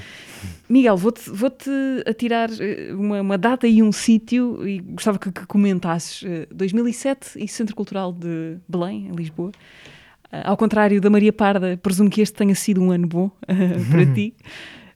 [0.69, 1.51] Miguel, vou-te vou
[2.05, 6.23] atirar eh, uma, uma, data e um sítio e gostava que, que comentasses.
[6.53, 9.49] 2007 eh, e Centro Cultural de Belém, em Lisboa.
[10.31, 13.91] Uh, ao contrário da Maria Parda, presumo que este tenha sido um ano bom uh,
[13.91, 14.33] para ti.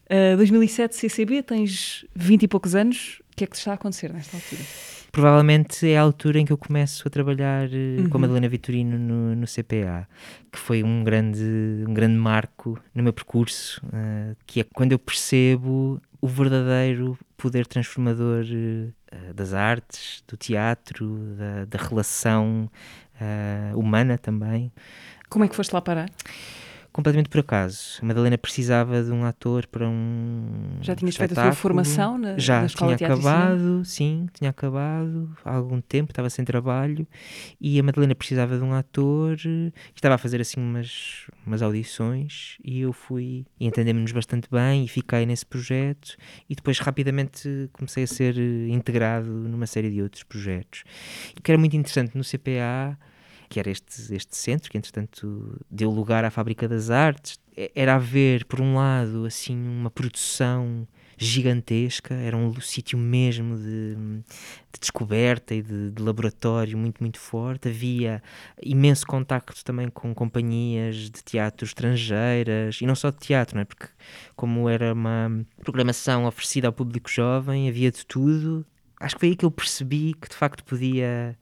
[0.05, 3.21] Uh, 2007 CCB, tens 20 e poucos anos.
[3.31, 4.61] O que é que te está a acontecer nesta altura?
[5.13, 8.09] Provavelmente é a altura em que eu começo a trabalhar uh, Uhum.
[8.09, 10.09] com a Madalena Vitorino no, no CPA,
[10.51, 11.43] que foi um grande,
[11.87, 17.67] um grande marco no meu percurso, uh, que é quando eu percebo o verdadeiro poder
[17.67, 22.67] transformador uh, das artes, do teatro, da, da relação
[23.21, 24.71] uh, humana também.
[25.29, 26.09] Como é que foste lá parar?
[26.93, 27.97] Completamente por acaso.
[28.03, 30.77] A Madalena precisava de um ator para um.
[30.79, 35.35] Já tinhas feito a tua formação na, Já na escola tinha acabado, sim, tinha acabado
[35.43, 37.07] há algum tempo, estava sem trabalho
[37.59, 39.37] e a Madalena precisava de um ator,
[39.95, 44.87] estava a fazer assim umas, umas audições e eu fui e entendemos-nos bastante bem e
[44.87, 46.15] fiquei nesse projeto
[46.47, 50.83] e depois rapidamente comecei a ser eh, integrado numa série de outros projetos.
[51.35, 52.99] O que era muito interessante no CPA
[53.53, 57.39] que era este, este centro, que entretanto deu lugar à Fábrica das Artes,
[57.75, 63.93] era haver, por um lado, assim, uma produção gigantesca, era um sítio mesmo de,
[64.73, 67.69] de descoberta e de, de laboratório muito, muito forte.
[67.69, 68.23] Havia
[68.59, 73.65] imenso contacto também com companhias de teatro estrangeiras, e não só de teatro, não é?
[73.65, 73.85] porque
[74.35, 78.65] como era uma programação oferecida ao público jovem, havia de tudo.
[78.99, 81.37] Acho que foi aí que eu percebi que de facto podia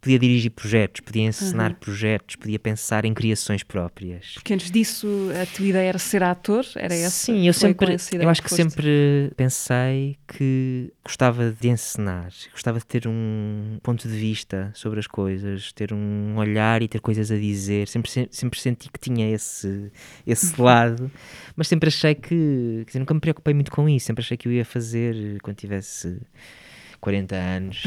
[0.00, 4.32] podia dirigir projetos, podia encenar projetos, podia pensar em criações próprias.
[4.34, 6.64] Porque antes disso a tua ideia era ser ator?
[6.76, 7.10] Era essa?
[7.10, 8.62] Sim, eu sempre, eu acho que foste?
[8.62, 15.06] sempre pensei que gostava de encenar, gostava de ter um ponto de vista sobre as
[15.06, 17.86] coisas, ter um olhar e ter coisas a dizer.
[17.88, 19.90] Sempre, se- sempre senti que tinha esse,
[20.26, 20.64] esse Uhum.
[20.64, 21.10] lado,
[21.54, 24.48] mas sempre achei que, quer dizer, nunca me preocupei muito com isso, sempre achei que
[24.48, 26.20] eu ia fazer quando tivesse
[27.00, 27.82] 40 anos,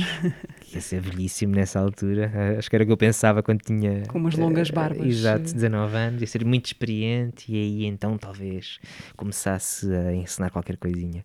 [0.73, 2.31] ia ser velhíssimo nessa altura.
[2.33, 4.03] Eh, Acho que era o que eu pensava quando tinha.
[4.07, 5.53] Com umas longas eh, barbas, Exato, eh.
[5.53, 8.79] 19 anos, ia ser muito experiente e aí então talvez
[9.15, 11.23] começasse a ensinar qualquer coisinha.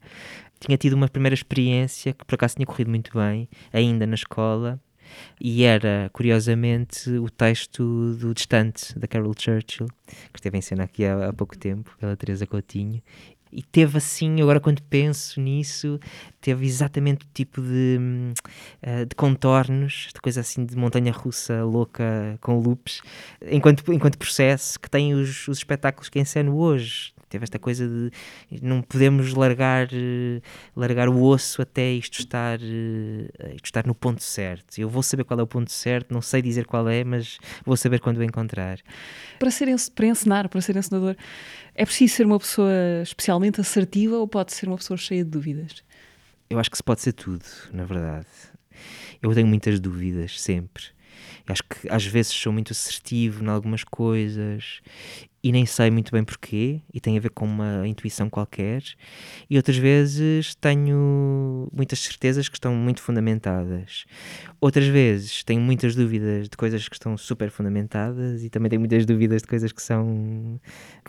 [0.60, 4.80] Tinha tido uma primeira experiência que por acaso tinha corrido muito bem, ainda na escola,
[5.40, 11.04] e era, curiosamente, o texto do Distante, da Carol Churchill, que esteve em cena aqui
[11.04, 13.00] há, há pouco tempo, pela Teresa Coutinho.
[13.52, 15.98] E teve assim, agora quando penso nisso,
[16.40, 17.98] teve exatamente o tipo de,
[18.82, 23.00] eh, de contornos, de coisa assim de montanha russa louca com loops,
[23.50, 27.12] enquanto, enquanto processo que tem os, os espetáculos que enceno hoje.
[27.28, 28.10] Teve esta coisa de
[28.62, 30.40] não podemos largar, eh,
[30.74, 34.78] largar o osso até isto estar, eh, isto estar no ponto certo.
[34.78, 37.76] Eu vou saber qual é o ponto certo, não sei dizer qual é, mas vou
[37.76, 38.78] saber quando o encontrar.
[39.38, 41.16] Para, ser, para encenar, para ser encenador,
[41.78, 42.72] é preciso ser uma pessoa
[43.04, 45.84] especialmente assertiva ou pode ser uma pessoa cheia de dúvidas?
[46.50, 48.26] Eu acho que se pode ser tudo, na verdade.
[49.22, 50.82] Eu tenho muitas dúvidas, sempre.
[51.46, 54.80] Acho que às vezes sou muito assertivo em algumas coisas
[55.42, 58.82] e nem sei muito bem porquê, e tem a ver com uma intuição qualquer.
[59.48, 64.04] E outras vezes tenho muitas certezas que estão muito fundamentadas.
[64.60, 69.06] Outras vezes tenho muitas dúvidas de coisas que estão super fundamentadas e também tenho muitas
[69.06, 70.60] dúvidas de coisas que são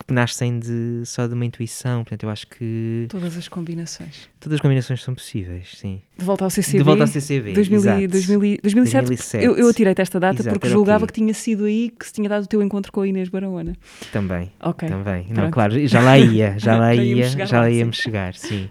[0.08, 2.04] que nascem de, só de uma intuição.
[2.04, 4.30] Portanto, eu acho que Todas as combinações.
[4.40, 6.02] todas as combinações são possíveis, sim.
[6.18, 6.78] De volta ao CCB.
[6.78, 8.08] De volta ao CCB, 2000 exato.
[8.08, 9.08] 2000 2007.
[9.08, 9.44] 2007.
[9.46, 12.30] Eu, eu atirei-te esta data Exato, porque julgava que tinha sido aí que se tinha
[12.30, 13.76] dado o teu encontro com a Inês Barahona.
[14.22, 14.52] Também.
[14.62, 14.88] Ok.
[14.90, 15.26] Também.
[15.28, 15.54] Não, Pronto.
[15.54, 17.78] claro, já lá ia, já lá Já ia, íamos chegar já lá, lá sim.
[17.78, 18.70] íamos chegar, sim.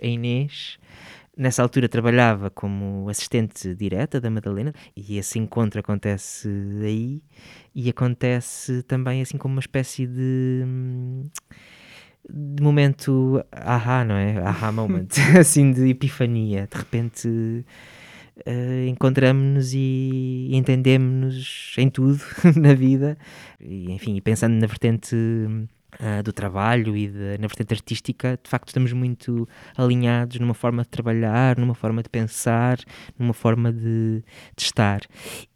[0.00, 0.78] A Inês,
[1.36, 6.48] nessa altura, trabalhava como assistente direta da Madalena e esse encontro acontece
[6.82, 7.22] aí
[7.74, 10.62] e acontece também assim como uma espécie de.
[12.28, 14.38] de momento ahá, não é?
[14.38, 16.68] Ahá moment, assim de epifania.
[16.70, 17.64] De repente
[18.46, 22.20] eh, encontramos-nos e entendemos-nos em tudo
[22.56, 23.16] na vida.
[23.60, 25.16] E, enfim, pensando na vertente
[26.00, 30.82] ah, do trabalho e de- na vertente artística, de facto estamos muito alinhados numa forma
[30.82, 32.78] de trabalhar, numa forma de pensar,
[33.18, 34.22] numa forma de,
[34.56, 35.00] de estar.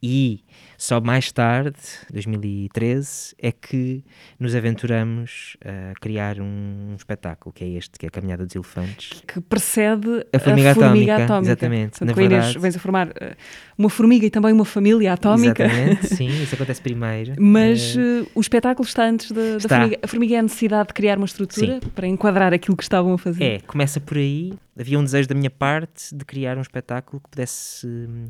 [0.03, 0.43] E
[0.85, 1.77] só mais tarde,
[2.13, 4.03] 2013, é que
[4.39, 9.23] nos aventuramos a criar um, espetáculo, que é este, que é a Caminhada dos Elefantes.
[9.27, 11.47] Que precede A formiga formiga atómica, atómica.
[11.53, 11.91] exatamente.
[11.99, 13.37] Portanto, Na a Inês verdade- vens a formar eh,
[13.79, 15.65] uma formiga e também uma família atómica.
[15.65, 17.35] Exatamente, sim, isso acontece primeiro.
[17.41, 19.77] Mas eh, o espetáculo está antes da, da Está.
[19.79, 19.99] formiga.
[20.03, 23.19] A formiga é a necessidade de criar uma estrutura para enquadrar aquilo que estavam a
[23.19, 23.45] fazer.
[23.45, 24.53] É, começa por aí.
[24.79, 28.27] Havia um desejo da minha parte de criar um espetáculo que pudesse hum,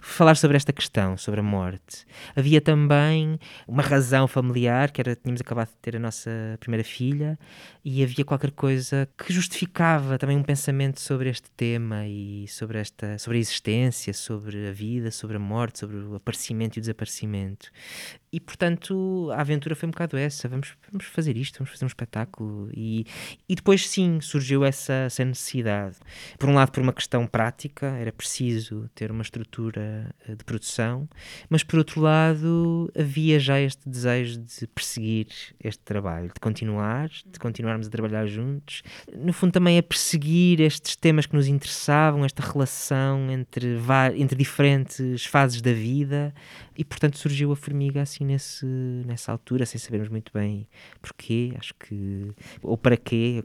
[0.00, 2.06] falar sobre esta questão, sobre a morte.
[2.36, 7.38] Havia também uma razão familiar, que era tínhamos acabado de ter a nossa primeira filha,
[7.84, 13.18] e havia qualquer coisa que justificava também um pensamento sobre este tema e sobre esta,
[13.18, 17.70] sobre a existência, sobre a vida, sobre a morte, sobre o aparecimento e o desaparecimento.
[18.32, 21.88] E portanto a aventura foi um bocado essa: vamos, vamos fazer isto, vamos fazer um
[21.88, 22.70] espetáculo.
[22.72, 23.04] E,
[23.48, 25.96] e depois sim surgiu essa, essa necessidade.
[26.38, 31.08] Por um lado, por uma questão prática, era preciso ter uma estrutura eh, de produção,
[31.48, 35.26] mas por outro lado, havia já este desejo de perseguir
[35.62, 38.82] este trabalho, de continuar, de continuarmos a trabalhar juntos.
[39.12, 43.76] No fundo, também a perseguir estes temas que nos interessavam, esta relação entre,
[44.14, 46.32] entre diferentes fases da vida,
[46.76, 48.66] e portanto surgiu a formiga assim nesse,
[49.06, 50.66] nessa altura, sem sabermos muito bem
[51.00, 52.30] porquê, acho que.
[52.62, 53.44] ou para quê.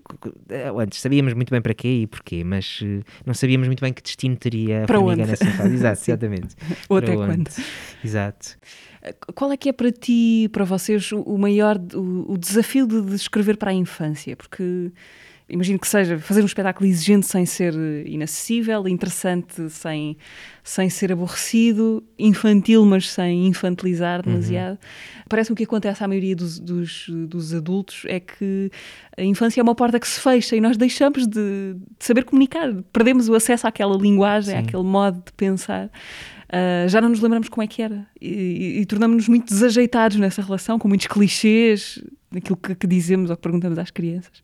[0.77, 4.01] Antes sabíamos muito bem para quê e porquê, mas eh, não sabíamos muito bem que
[4.01, 5.31] destino teria a para formiga onde?
[5.31, 5.73] nessa fase.
[5.73, 6.55] Exato, exatamente.
[6.89, 7.49] Ou até quando?
[8.03, 8.57] Exato.
[9.35, 13.15] Qual é que é para ti, para vocês, o maior o, o desafio de, de
[13.15, 14.35] escrever para a infância?
[14.35, 14.91] Porque
[15.47, 17.73] imagino que seja fazer um espetáculo exigente sem ser
[18.05, 20.17] inacessível, interessante sem,
[20.63, 24.73] sem ser aborrecido, infantil, mas sem infantilizar demasiado.
[24.73, 25.23] Uhum.
[25.29, 28.71] Parece-me que acontece à maioria dos, dos, dos, adultos é que
[29.17, 32.73] a infância é uma porta que se fecha e nós deixamos de, de saber comunicar,
[32.91, 34.61] perdemos o acesso àquela linguagem, Sim.
[34.61, 35.89] àquele modo de pensar.
[36.45, 40.17] Uh, já não nos lembramos como é que era e, e, e tornamos-nos muito desajeitados
[40.17, 41.99] nessa relação, com muitos clichês
[42.31, 44.43] naquilo que, que, dizemos ou que perguntamos às crianças.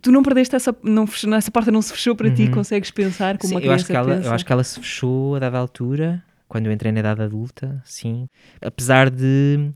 [0.00, 1.06] Tu não perdeste essa, não,
[1.36, 2.34] essa porta não se fechou para uhum.
[2.34, 4.28] ti, consegues pensar como sim, uma criança eu acho que ela, pensa?
[4.28, 7.80] Eu acho que ela se fechou a dada altura, quando eu entrei na idade adulta,
[7.84, 8.26] sim.
[8.62, 9.70] Apesar de,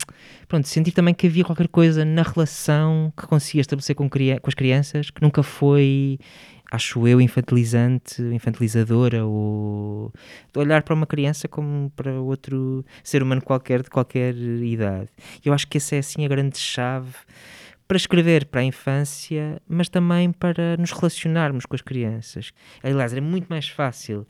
[0.48, 4.54] pronto, sentir também que havia qualquer coisa na relação que conseguia estabelecer com, com as
[4.54, 6.18] crianças que nunca foi
[6.72, 10.10] acho eu, infantilizante, infantilizadora, ou
[10.50, 15.10] de olhar para uma criança como para outro ser humano qualquer, de qualquer idade.
[15.44, 17.12] Eu acho que essa é, assim, a grande chave
[17.86, 22.50] para escrever para a infância, mas também para nos relacionarmos com as crianças.
[22.82, 24.26] Aliás, era muito mais fácil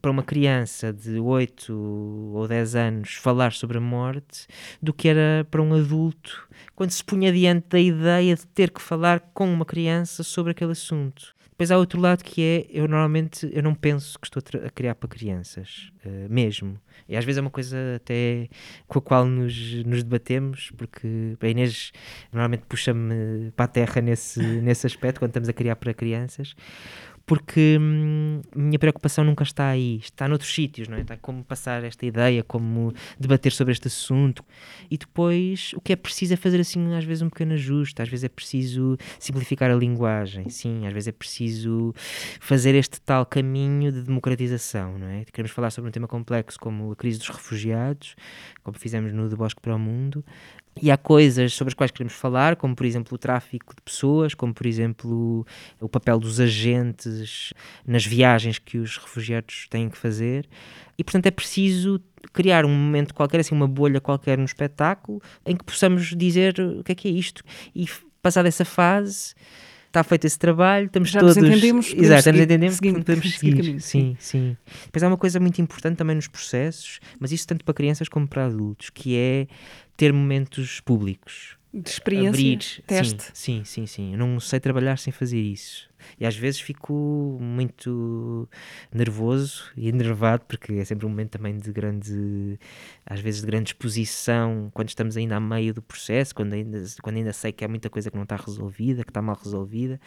[0.00, 4.46] para uma criança de 8 ou 10 anos falar sobre a morte
[4.80, 8.80] do que era para um adulto quando se punha diante da ideia de ter que
[8.80, 11.34] falar com uma criança sobre aquele assunto.
[11.60, 14.94] Depois há outro lado que é, eu normalmente eu não penso que estou a criar
[14.94, 16.80] para crianças, uh, mesmo.
[17.06, 18.48] E às vezes é uma coisa até
[18.88, 21.92] com a qual nos, nos debatemos, porque a Inês
[22.32, 26.54] normalmente puxa-me para a terra nesse, nesse aspecto, quando estamos a criar para crianças
[27.30, 31.02] porque hum, minha preocupação nunca está aí, está noutros sítios, não é?
[31.02, 34.44] Está como passar esta ideia, como debater sobre este assunto.
[34.90, 38.08] E depois o que é preciso é fazer assim, às vezes, um pequeno ajuste, às
[38.08, 41.94] vezes é preciso simplificar a linguagem, sim, às vezes é preciso
[42.40, 45.24] fazer este tal caminho de democratização, não é?
[45.32, 48.16] Queremos falar sobre um tema complexo como a crise dos refugiados,
[48.64, 50.24] como fizemos no Do Bosque para o Mundo,
[50.80, 54.34] e há coisas sobre as quais queremos falar, como por exemplo o tráfico de pessoas,
[54.34, 55.46] como por exemplo
[55.80, 57.52] o papel dos agentes
[57.86, 60.48] nas viagens que os refugiados têm que fazer.
[60.96, 62.00] E portanto é preciso
[62.32, 66.84] criar um momento qualquer, assim, uma bolha qualquer no espetáculo, em que possamos dizer o
[66.84, 67.42] que é que é isto.
[67.74, 67.86] E
[68.22, 69.34] passada essa fase
[69.90, 71.36] está feito esse trabalho, estamos Já todos.
[71.36, 73.56] Nos entendemos, Exato, seguir, entendemos, seguir, podemos seguir.
[73.56, 74.56] seguir sim, sim.
[74.84, 78.26] Depois há uma coisa muito importante também nos processos, mas isso tanto para crianças como
[78.26, 79.46] para adultos, que é
[80.00, 81.58] ter momentos públicos.
[81.74, 82.58] De experiência, Abrir.
[82.86, 83.22] teste.
[83.34, 84.12] Sim, sim, sim, sim.
[84.12, 85.90] Eu não sei trabalhar sem fazer isso.
[86.18, 88.48] E às vezes fico muito
[88.90, 92.58] nervoso e enervado, porque é sempre um momento também de grande,
[93.04, 97.16] às vezes de grande exposição, quando estamos ainda a meio do processo, quando ainda, quando
[97.18, 100.00] ainda sei que há muita coisa que não está resolvida, que está mal resolvida.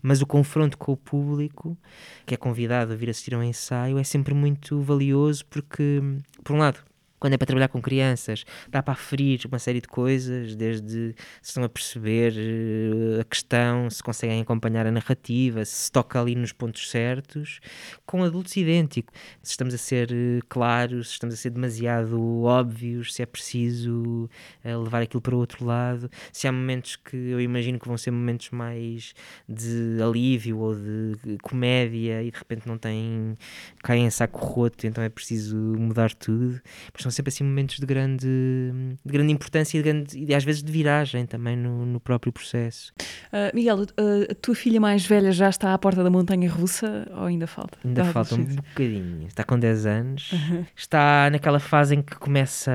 [0.00, 1.76] Mas o confronto com o público,
[2.24, 6.00] que é convidado a vir assistir a um ensaio, é sempre muito valioso, porque,
[6.42, 6.82] por um lado,
[7.18, 11.50] quando é para trabalhar com crianças, dá para aferir uma série de coisas, desde se
[11.50, 16.52] estão a perceber uh, a questão, se conseguem acompanhar a narrativa, se toca ali nos
[16.52, 17.60] pontos certos,
[18.04, 19.12] com adultos idêntico.
[19.42, 24.28] Se estamos a ser uh, claros, se estamos a ser demasiado óbvios, se é preciso
[24.64, 27.96] uh, levar aquilo para o outro lado, se há momentos que eu imagino que vão
[27.96, 29.14] ser momentos mais
[29.48, 33.34] de alívio ou de comédia e de repente não têm,
[33.82, 36.60] caem em saco roto, então é preciso mudar tudo
[37.06, 40.62] são sempre assim momentos de grande, de grande importância e, de grande, e às vezes
[40.62, 42.92] de viragem também no, no próprio processo.
[43.32, 43.86] Uh, Miguel, uh,
[44.30, 47.78] a tua filha mais velha já está à porta da montanha russa ou ainda falta?
[47.84, 49.26] Ainda Dá falta um bocadinho.
[49.26, 50.30] Está com 10 anos,
[50.74, 52.72] está naquela fase em que começa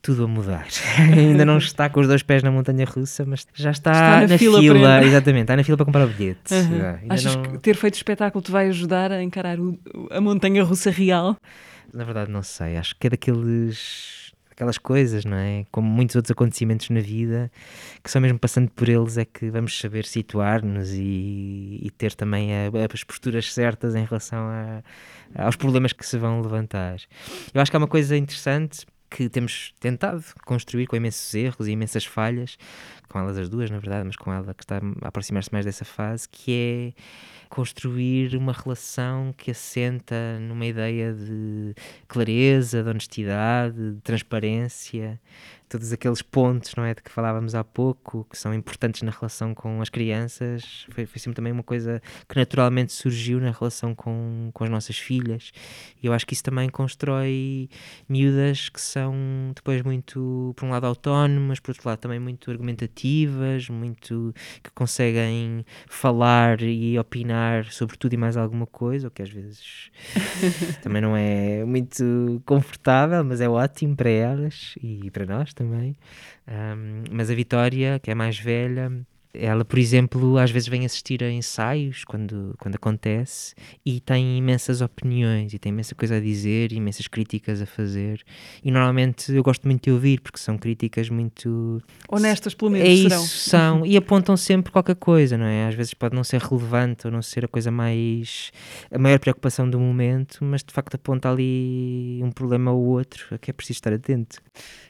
[0.00, 0.66] tudo a mudar.
[0.98, 4.26] ainda não está com os dois pés na montanha russa, mas já está, está na,
[4.28, 4.60] na, fila.
[4.60, 6.54] fila exatamente, está na fila para comprar o bilhete.
[6.54, 7.10] Uhum.
[7.10, 7.42] Achas não...
[7.42, 9.78] que ter feito espetáculo te vai ajudar a encarar o,
[10.10, 11.36] a montanha russa real?
[11.94, 12.76] Na verdade, não sei.
[12.76, 15.66] Acho que é daqueles aquelas coisas, não é?
[15.70, 17.50] Como muitos outros acontecimentos na vida,
[18.02, 22.52] que só mesmo passando por eles é que vamos saber situar-nos e, e, ter também
[22.52, 26.98] a, as posturas certas em relação a, aos problemas que se vão levantar.
[27.52, 31.72] Eu acho que há uma coisa interessante que temos tentado construir com imensos erros e
[31.72, 32.56] imensas falhas,
[33.08, 35.84] com elas as duas, na verdade, mas com ela que está a aproximar-se mais dessa
[35.84, 37.00] fase, que é
[37.54, 41.72] construir uma relação que assenta numa ideia de
[42.08, 45.20] clareza, de honestidade, de transparência,
[45.68, 49.54] todos aqueles pontos, não é, de que falávamos há pouco, que são importantes na relação
[49.54, 54.50] com as crianças, foi, foi sempre também uma coisa que naturalmente surgiu na relação com,
[54.52, 55.52] com as nossas filhas.
[56.02, 57.68] E eu acho que isso também constrói
[58.08, 59.14] miúdas que são
[59.54, 65.64] depois muito, por um lado, autónomas, por outro lado, também muito argumentativas, muito que conseguem
[65.88, 69.90] falar e opinar sobre tudo e mais alguma coisa, o que às vezes
[70.82, 75.96] também não é muito confortável, mas é ótimo para elas e para nós também.
[76.48, 78.92] Um, mas a Vitória, que é mais velha,
[79.34, 83.54] ela, por exemplo, às vezes vem assistir a ensaios quando, quando acontece
[83.84, 88.22] e tem imensas opiniões e tem imensa coisa a dizer, imensas críticas a fazer.
[88.62, 92.88] E normalmente eu gosto muito de ouvir porque são críticas muito honestas, pelo menos.
[92.88, 93.24] É serão.
[93.24, 95.66] isso, são e apontam sempre qualquer coisa, não é?
[95.66, 98.52] Às vezes pode não ser relevante ou não ser a coisa mais
[98.90, 103.38] a maior preocupação do momento, mas de facto aponta ali um problema ou outro a
[103.38, 104.40] que é preciso estar atento.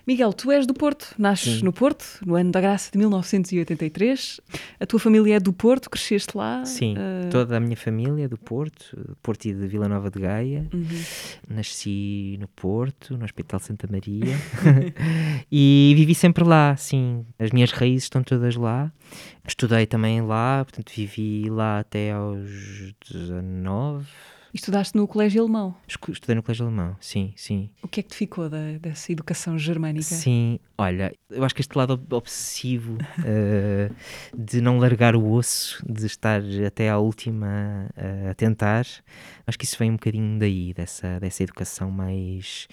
[0.07, 1.65] Miguel, tu és do Porto, nasces Sim.
[1.65, 4.34] no Porto, no ano da graça de 1983.
[4.78, 6.64] A tua família é do Porto, cresceste lá?
[6.64, 10.20] Sim, Uh, toda a minha família é do Porto, Porto e de Vila Nova de
[10.20, 10.68] Gaia.
[10.72, 10.87] uhum.
[11.49, 14.37] Nasci no Porto, no Hospital Santa Maria,
[15.51, 17.24] e vivi sempre lá, sim.
[17.39, 18.93] As minhas raízes estão todas lá.
[19.47, 24.07] Estudei também lá, portanto vivi lá até aos 19.
[24.55, 25.75] E estudaste no colégio alemão.
[25.89, 27.71] Estudei no Colégio Alemão, sim, sim.
[27.83, 30.05] O que é que te ficou da- dessa educação germânica?
[30.05, 32.97] Sim, olha, eu acho que este lado ob- obsessivo
[33.27, 33.91] eh,
[34.33, 38.87] de não largar o osso, de estar até à última eh, a tentar,
[39.45, 42.69] acho que isso vem um bocadinho daí, dessa, dessa educação mais.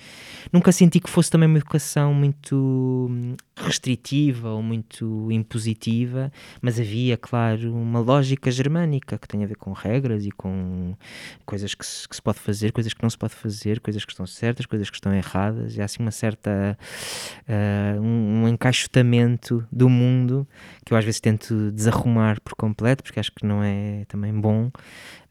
[0.54, 7.18] Nunca senti que fosse também uma educação muito hum, restritiva ou muito impositiva, mas havia,
[7.18, 10.96] claro, uma lógica germânica que tem a ver com regras e com
[11.44, 14.12] coisas que se, que se pode fazer, coisas que não se pode fazer, coisas que
[14.12, 16.78] estão certas, coisas que estão erradas, e há assim uma certa
[17.48, 20.48] ah, um, um encaixotamento do mundo
[20.86, 24.72] que eu às vezes tento desarrumar por completo, porque acho que não é também bom.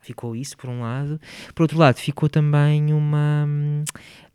[0.00, 1.20] Ficou isso por um lado.
[1.54, 3.46] Por outro lado, ficou também uma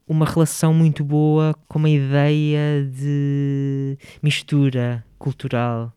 [0.08, 5.91] uma relação muito boa com uma ideia de mistura cultural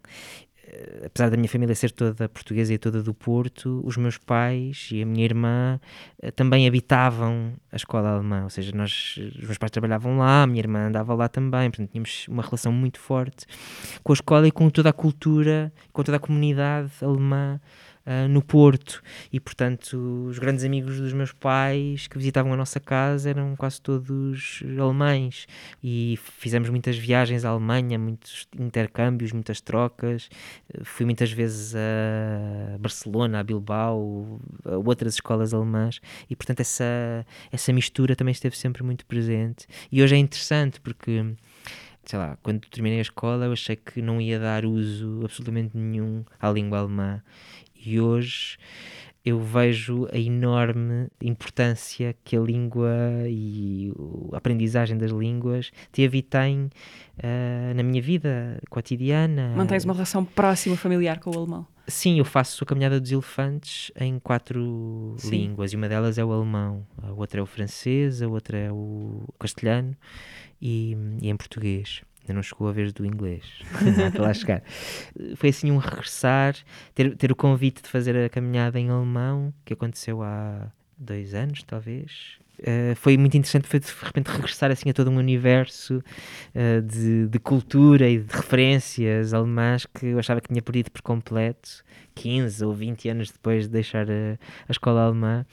[1.05, 5.03] apesar da minha família ser toda portuguesa e toda do Porto, os meus pais e
[5.03, 5.81] a minha irmã
[6.23, 10.47] eh, também habitavam a escola alemã, ou seja, nós, os meus pais trabalhavam lá, a
[10.47, 13.47] minha irmã andava lá também, portanto tínhamos uma relação muito forte
[14.03, 17.61] com a escola e com toda a cultura, com toda a comunidade alemã
[18.11, 22.81] ah, no Porto e portanto os grandes amigos dos meus pais que visitavam a nossa
[22.81, 25.47] casa eram quase todos alemães
[25.85, 30.31] e fizemos muitas viagens à Alemanha, muitos intercâmbios, muitas trocas.
[30.73, 36.01] Eh, Fui muitas vezes a Barcelona, a Bilbao, a outras escolas alemãs
[36.31, 39.67] e portanto essa, essa mistura também esteve sempre muito presente.
[39.93, 41.37] E hoje é interessante porque
[42.07, 46.25] sei lá, quando terminei a escola eu achei que não ia dar uso absolutamente nenhum
[46.41, 47.23] à língua alemã
[47.85, 48.59] e hoje
[49.25, 52.91] eu vejo a enorme importância que a língua
[53.27, 53.93] e
[54.33, 56.71] a aprendizagem das línguas teve e tem
[57.23, 59.53] ah, na minha vida cotidiana.
[59.57, 61.67] Mantens uma relação próxima, familiar com o alemão?
[61.87, 65.31] Sim, eu faço a caminhada dos elefantes em quatro Sim.
[65.31, 68.71] línguas e uma delas é o alemão, a outra é o francês, a outra é
[68.71, 69.97] o castelhano
[70.61, 72.03] e, e em português.
[72.29, 73.43] Ainda não chegou a vez do inglês,
[74.13, 74.63] para lá chegar.
[75.37, 76.55] Foi assim um regressar,
[76.95, 81.63] ter, ter o convite de fazer a caminhada em alemão, que aconteceu há dois anos,
[81.63, 82.39] talvez.
[82.61, 86.03] Eh, foi muito interessante, foi de repente regressar assim a todo um universo
[86.55, 91.03] eh, de, de cultura e de referências alemãs que eu achava que tinha perdido por
[91.03, 91.85] completo,
[92.15, 94.39] 15 ou 20 anos depois de deixar a,
[94.69, 95.47] a escola alemã.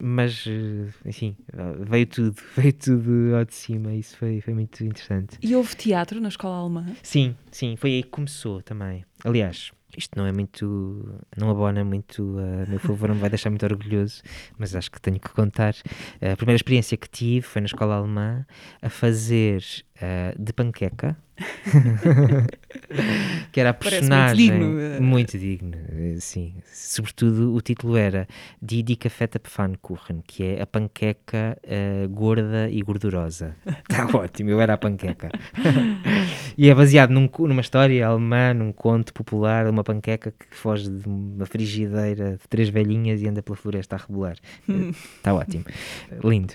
[0.00, 4.82] Mas, eh, enfim, eh, veio tudo, veio tudo ao de cima, isso foi, foi muito
[4.84, 5.38] interessante.
[5.42, 6.86] E houve teatro na escola alemã?
[7.02, 9.04] Sim, sim, foi aí que começou também.
[9.24, 13.50] Aliás, isto não é muito, não abona muito a meu favor, não me vai deixar
[13.50, 14.22] muito orgulhoso,
[14.58, 15.74] mas acho que tenho que contar.
[16.20, 18.44] A primeira experiência que tive foi na escola alemã
[18.82, 19.62] a fazer
[20.00, 21.16] eh, de panqueca
[23.52, 24.50] que era a personagem.
[24.52, 25.00] muito digno, eh.
[25.00, 26.54] Muito digno, eh, sim.
[26.72, 28.26] Sobretudo o título era
[28.60, 33.54] Die dicke fette Pfannkuchen, que é a panqueca eh, gorda e gordurosa.
[33.66, 35.30] Está ótimo, eu era a panqueca.
[36.56, 41.06] e é baseado num numa história alemã, num conto popular, uma panqueca que foge de
[41.06, 44.36] uma frigideira de três velhinhas e anda pela floresta a rebolar.
[45.16, 45.64] Está ótimo.
[46.24, 46.54] Lindo.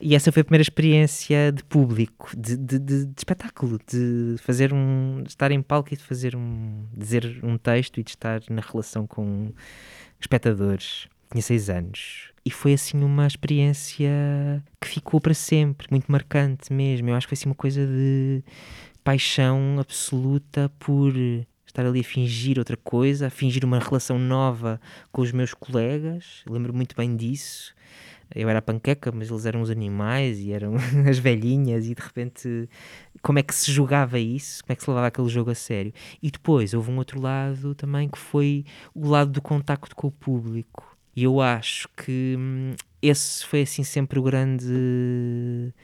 [0.00, 4.72] E essa foi a primeira experiência de público, de, de, de- de espetáculo, de fazer
[4.72, 5.22] um.
[5.22, 6.84] de estar em palco e de fazer um.
[6.96, 9.52] dizer um texto e de estar na relação com
[10.20, 11.08] espectadores.
[11.30, 12.30] Tinha seis anos.
[12.44, 14.10] E foi assim uma experiência
[14.80, 17.08] que ficou para sempre, muito marcante mesmo.
[17.08, 18.42] Eu acho que foi assim uma coisa de
[19.04, 21.14] paixão absoluta por
[21.66, 26.42] estar ali a fingir outra coisa, a fingir uma relação nova com os meus colegas.
[26.48, 27.74] Lembro muito bem disso.
[28.34, 30.74] Eu era a panqueca, mas eles eram os animais e eram
[31.08, 32.68] as velhinhas, e de repente,
[33.22, 34.62] como é que se jogava isso?
[34.62, 35.92] Como é que se levava aquele jogo a sério?
[36.22, 38.64] E depois houve um outro lado também que foi
[38.94, 40.96] o lado do contacto com o público.
[41.14, 45.74] E eu acho que hum, esse foi assim sempre o grande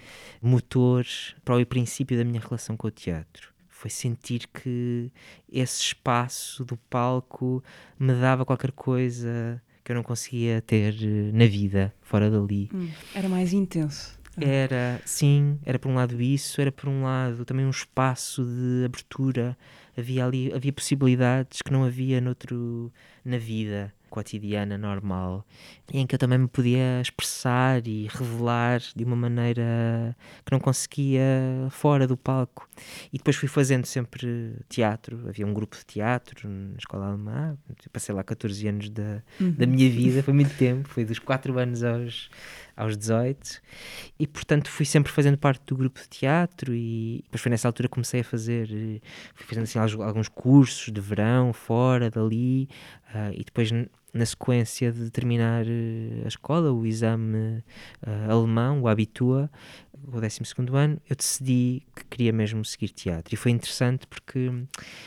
[0.40, 1.04] motor
[1.44, 3.52] para o princípio da minha relação com o teatro.
[3.68, 5.12] Foi sentir que
[5.52, 7.62] esse espaço do palco
[7.98, 12.68] me dava qualquer coisa que eu não conseguia ter eh, na vida, fora dali.
[12.74, 14.18] Hum, Era mais intenso.
[14.38, 18.84] Era, sim, era por um lado isso, era por um lado também um espaço de
[18.84, 19.56] abertura.
[19.96, 22.92] Havia ali, havia possibilidades que não havia noutro,
[23.24, 25.46] na vida cotidiana, normal,
[25.92, 31.22] em que eu também me podia expressar e revelar de uma maneira que não conseguia
[31.70, 32.68] fora do palco.
[33.12, 37.90] E depois fui fazendo sempre teatro, havia um grupo de teatro na escola alemã, eu
[37.92, 41.82] passei lá 14 anos da, da minha vida, foi muito tempo, foi dos 4 anos
[41.82, 42.30] aos,
[42.78, 43.60] aos 18,
[44.18, 47.88] e portanto fui sempre fazendo parte do grupo de teatro e depois foi nessa altura
[47.88, 49.00] que comecei a fazer, eh,
[49.34, 52.68] fui fazendo assim alguns- cursos de verão fora dali,
[53.12, 53.70] ah, e depois
[54.14, 57.64] na sequência de terminar eh, a escola, o exame
[58.06, 59.50] ah, alemão, o Abitua,
[60.06, 60.40] o 12
[60.72, 63.34] ano, eu decidi que queria mesmo seguir teatro.
[63.34, 64.50] E foi interessante porque,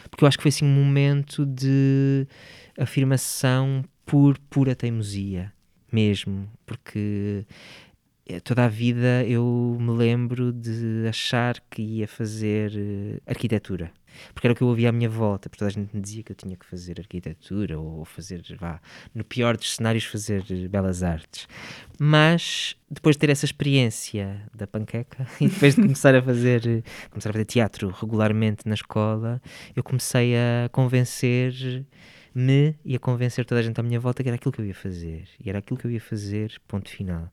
[0.09, 2.28] porque eu acho que foi assim um momento de
[2.78, 5.53] afirmação por pura teimosia,
[5.91, 6.49] mesmo.
[6.65, 7.45] Porque
[8.31, 13.91] eh, toda a vida eu me lembro de achar que ia fazer eh, arquitetura.
[14.33, 16.21] Porque era o que eu ouvia à minha volta, porque toda a gente me dizia
[16.21, 18.81] que eu tinha que fazer arquitetura ou fazer, vá,
[19.15, 21.47] no pior dos cenários, fazer eh, belas artes.
[21.99, 27.29] Mas depois de ter essa experiência da panqueca e depois de começar a fazer, começar
[27.29, 29.41] a fazer teatro regularmente na escola,
[29.75, 31.85] eu comecei a convencer
[32.34, 34.65] me e a convencer toda a gente à minha volta que era aquilo que eu
[34.65, 35.27] ia fazer.
[35.43, 37.32] E era aquilo que eu ia fazer, ponto final.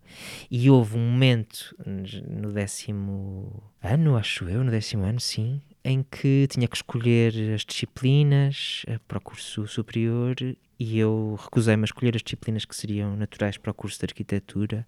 [0.50, 6.46] E houve um momento no décimo ano, acho eu, no décimo ano, sim, em que
[6.50, 10.36] tinha que escolher as disciplinas eh, para o curso superior
[10.78, 14.86] e eu recusei-me a escolher as disciplinas que seriam naturais para o curso de arquitetura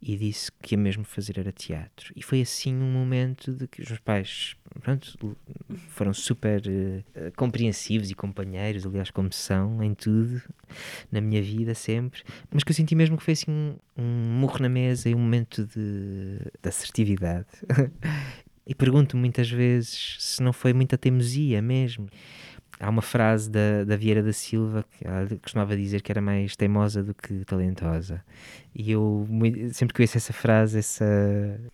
[0.00, 2.12] e disse que ia mesmo fazer era teatro.
[2.14, 5.36] E foi assim um momento de que os meus pais pronto,
[5.88, 10.40] foram super eh, compreensivos e companheiros, aliás, como são em tudo,
[11.10, 14.58] na minha vida sempre, mas que eu senti mesmo que foi assim um, um murro
[14.60, 17.48] na mesa e um momento de, de assertividade.
[18.66, 22.08] e pergunto muitas vezes se não foi muita teimosia mesmo.
[22.82, 26.56] Há uma frase da, da Vieira da Silva que ela costumava dizer que era mais
[26.56, 28.24] teimosa do que talentosa.
[28.74, 29.24] E eu
[29.72, 31.04] sempre que ouço essa frase, essa...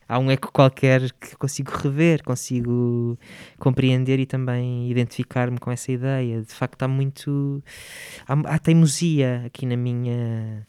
[0.07, 3.19] há um eco qualquer que consigo rever, consigo
[3.59, 6.43] compreender e também identificar-me com essa ideia.
[6.43, 7.63] De facto, há muito.
[8.27, 10.67] Há, há teimosia aqui na minha,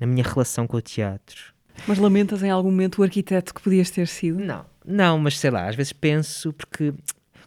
[0.00, 1.54] na minha relação com o teatro.
[1.86, 4.40] Mas lamentas em algum momento o arquiteto que podias ter sido?
[4.40, 6.92] Não, não, mas sei lá, às vezes penso porque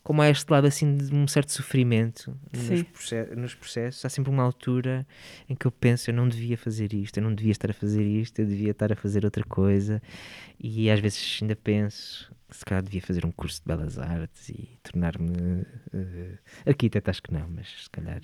[0.04, 2.84] como há este lado assim de um certo sofrimento nos, Sim.
[2.86, 5.06] proce- nos processos, há sempre uma altura
[5.48, 8.04] em que eu penso eu não devia fazer isto, eu não devia estar a fazer
[8.04, 10.02] isto, eu devia estar a fazer outra coisa
[10.60, 14.70] e às vezes ainda penso se calhar devia fazer um curso de belas artes e
[14.84, 16.38] tornar-me eh,
[16.68, 18.20] arquiteto, acho que não, mas se calhar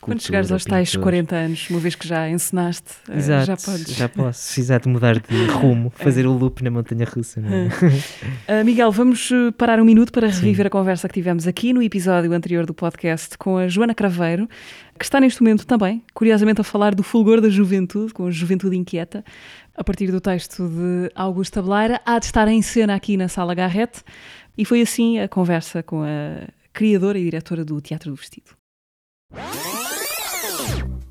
[0.00, 1.02] Quando chegares aos tais pintor.
[1.02, 3.96] 40 anos, uma vez que já encenaste, eh, Exato, já podes.
[3.96, 8.60] já posso, exato, mudar de rumo, fazer o loop na montanha russa, não é?
[8.60, 11.82] Uh, Miguel, vamos uh, parar um minuto para reviver a conversa que tivemos aqui no
[11.82, 14.48] episódio anterior do podcast com a Joana Craveiro,
[14.98, 18.76] que está neste momento também, curiosamente, a falar do fulgor da juventude, com a Juventude
[18.76, 19.24] Inquieta,
[19.76, 23.54] a partir do texto de Augusta Beleira, há de estar em cena aqui na Sala
[23.54, 24.02] Garrett,
[24.56, 28.50] e foi assim a conversa com a criadora e diretora do Teatro do Vestido.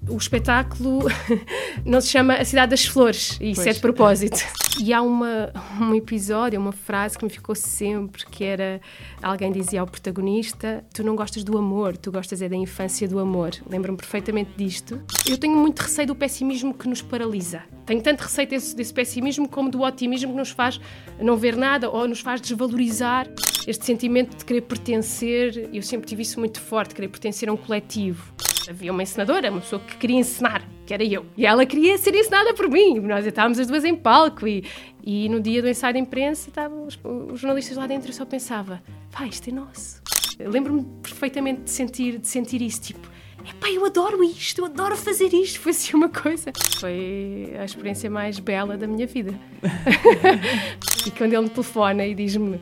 [0.09, 1.03] O espetáculo
[1.85, 3.67] não se chama A Cidade das Flores, e isso Pois.
[3.67, 4.43] é de propósito.
[4.79, 8.81] E há uma, um episódio, uma frase que me ficou sempre, que era,
[9.21, 13.19] alguém dizia ao protagonista, tu não gostas do amor, tu gostas é da infância do
[13.19, 13.51] amor.
[13.69, 14.99] Lembro-me perfeitamente disto.
[15.29, 17.61] Eu tenho muito receio do pessimismo que nos paralisa.
[17.85, 20.81] Tenho tanto receio desse, desse pessimismo como do otimismo que nos faz
[21.19, 23.27] não ver nada ou nos faz desvalorizar
[23.67, 25.69] este sentimento de querer pertencer.
[25.71, 28.33] Eu sempre tive isso muito forte, querer pertencer a um coletivo.
[28.69, 31.25] Havia uma encenadora, uma pessoa que queria encenar, que era eu.
[31.35, 32.99] E ela queria ser encenada por mim.
[32.99, 34.63] Nós estávamos as duas em palco e,
[35.03, 38.25] e no dia do ensaio de imprensa estavam os, os jornalistas lá dentro e só
[38.25, 40.01] pensava, pá, isto é nosso.
[40.39, 43.07] Lembro-me perfeitamente de sentir, de sentir isso, tipo,
[43.47, 45.59] epá, eu adoro isto, eu adoro fazer isto.
[45.59, 46.51] Foi assim uma coisa.
[46.79, 49.33] Foi a experiência mais bela da minha vida.
[51.05, 52.59] e quando ele me telefona e diz-me,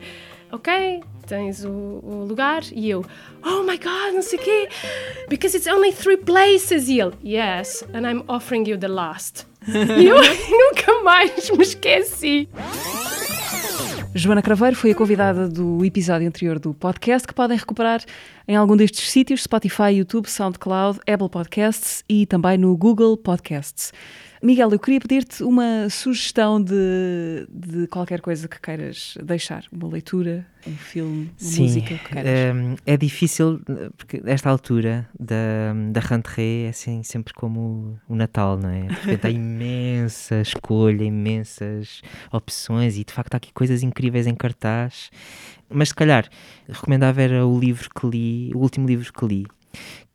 [0.50, 3.04] ok, tens o, o lugar, e eu,
[3.44, 4.68] oh my god, não sei o quê,
[5.28, 6.88] because it's only three places.
[6.88, 9.46] E ele, yes, and I'm offering you the last.
[9.66, 10.16] e eu
[10.50, 12.48] nunca mais me esqueci.
[14.14, 18.02] Joana Craveiro foi a convidada do episódio anterior do podcast, que podem recuperar
[18.46, 23.90] em algum destes sítios: Spotify, YouTube, SoundCloud, Apple Podcasts e também no Google Podcasts.
[24.42, 29.64] Miguel, eu queria pedir-te uma sugestão de, de qualquer coisa que queiras deixar.
[29.70, 32.52] Uma leitura, um filme, uma Sim, música que queiras.
[32.54, 33.60] hum, é difícil,
[33.96, 38.90] porque esta altura da, da rentrée é assim, sempre como o Natal, não é?
[38.92, 42.00] Repente há imensa escolha, imensas
[42.32, 45.10] opções e de facto há aqui coisas incríveis em cartaz.
[45.68, 46.28] Mas se calhar
[46.68, 49.46] recomendava era o livro que li, o último livro que li.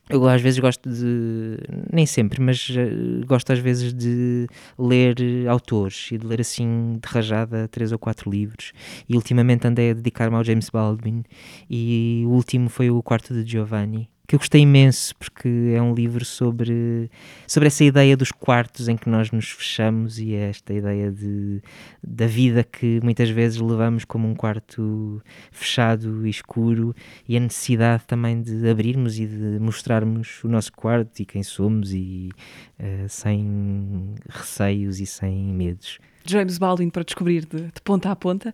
[0.10, 1.58] Eu às vezes gosto de,
[1.92, 4.48] nem sempre, mas eh, gosto às vezes de
[4.80, 8.72] ler eh, autores e de ler assim de rajada três ou quatro livros.
[9.10, 11.24] E ultimamente andei a dedicar-me ao James Baldwin
[11.70, 15.94] e o último foi o Quarto de Giovanni, que eu gostei imenso porque é um
[15.94, 17.10] livro sobre,
[17.48, 21.62] sobre essa ideia dos quartos em que nós nos fechamos e é esta ideia de,
[22.04, 26.94] da vida que muitas vezes levamos como um quarto fechado e escuro
[27.28, 31.94] e a necessidade também de abrirmos e de mostrarmos o nosso quarto e quem somos
[31.94, 32.30] e
[32.78, 36.00] eh, sem receios e sem medos.
[36.28, 38.54] James Baldwin para descobrir de, de ponta a ponta.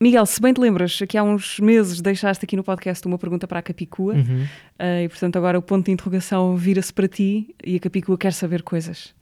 [0.00, 3.46] Miguel, se bem te lembras, que há uns meses deixaste aqui no podcast uma pergunta
[3.46, 4.46] para a Capicua Uhum.
[4.78, 8.32] eh, e, portanto, agora o ponto de interrogação vira-se para ti e a Capicua quer
[8.32, 9.14] saber coisas.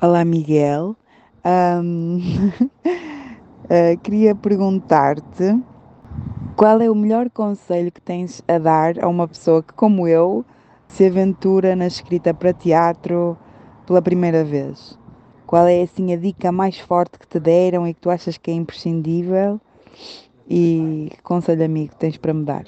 [0.00, 0.96] Olá, Miguel.
[1.44, 2.20] Ahm,
[3.68, 5.58] eh, queria perguntar-te
[6.56, 10.44] qual é o melhor conselho que tens a dar a uma pessoa que, como eu,
[10.88, 13.36] se aventura na escrita para teatro
[13.86, 14.98] pela primeira vez?
[15.46, 18.50] Qual é assim a dica mais forte que te deram e que tu achas que
[18.50, 19.60] é imprescindível?
[20.48, 22.64] E que conselho amigo tens para me dar?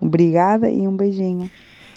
[0.00, 1.50] Obrigada e um beijinho.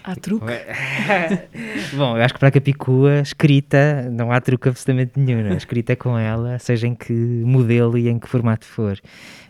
[0.04, 0.46] Há truque?
[1.94, 5.42] Bom, eu acho que para a Capicua, escrita, não há truque absolutamente nenhum.
[5.42, 5.56] não é?
[5.56, 8.98] Escrita é com ela, seja em que modelo e em que formato for.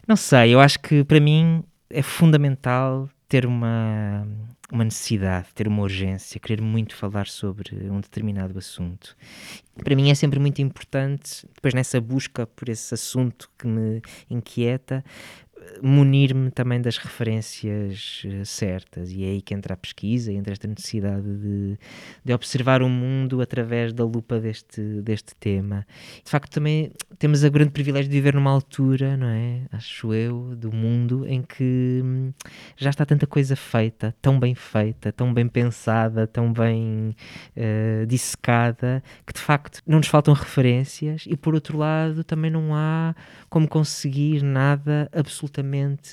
[0.06, 4.28] Não sei, eu acho que para mim é fundamental ter uma,
[4.70, 9.16] uma necessidade, ter uma urgência, querer muito falar sobre um determinado assunto.
[9.82, 15.02] Para mim é sempre muito importante, depois nessa busca por esse assunto que me inquieta,
[15.82, 20.66] munir-me também das referências eh, certas e é aí que entra a pesquisa, entra esta
[20.68, 21.78] necessidade de,
[22.24, 25.86] de observar o mundo através da lupa deste, deste tema.
[26.24, 29.62] De facto, também temos o grande privilégio de viver numa altura, não é?
[29.72, 32.32] Acho eu, do mundo em que hum,
[32.76, 37.14] já está tanta coisa feita, tão bem feita, tão bem pensada, tão bem
[37.56, 42.74] eh, dissecada, que de facto não nos faltam referências e por outro lado também não
[42.74, 43.14] há
[43.48, 45.51] como conseguir nada absolutamente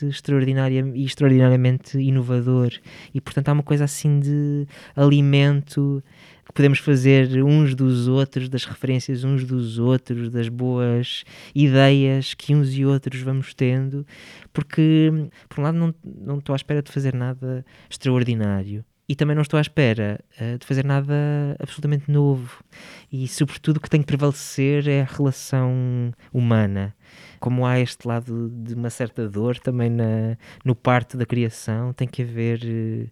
[0.08, 2.72] extraordinário e extraordinariamente inovador.
[3.14, 6.04] E portanto há uma coisa assim de alimento
[6.46, 11.24] que podemos fazer uns dos outros, das referências uns dos outros, das boas
[11.54, 14.06] ideias que uns e outros vamos tendo,
[14.52, 15.12] porque
[15.48, 18.84] por um lado não, não estou à espera de fazer nada extraordinário.
[19.08, 21.16] E também não estou à espera eh, de fazer nada
[21.60, 22.64] absolutamente novo.
[23.12, 26.94] E, sobretudo, o que tem que prevalecer é a relação humana.
[27.40, 32.08] Como há este lado de uma certa dor também na, no parto da criação, tem
[32.08, 33.08] que haver eh,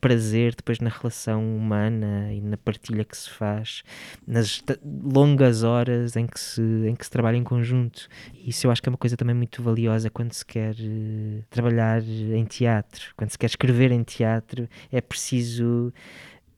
[0.00, 3.82] prazer depois na relação humana e na partilha que se faz,
[4.26, 8.08] nas longas horas em que, se, em que se trabalha em conjunto.
[8.34, 12.02] Isso eu acho que é uma coisa também muito valiosa quando se quer eh, trabalhar
[12.02, 15.92] em teatro, quando se quer escrever em teatro, é preciso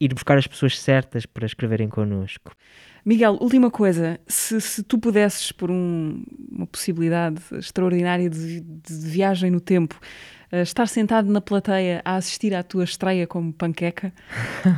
[0.05, 2.53] ir buscar as pessoas certas para escreverem connosco.
[3.05, 4.19] Miguel, última coisa.
[4.27, 9.99] Se, se tu pudesses, por um- uma possibilidade extraordinária de, de viagem no tempo,
[10.53, 14.13] uh, estar sentado na plateia a assistir à tua estreia como panqueca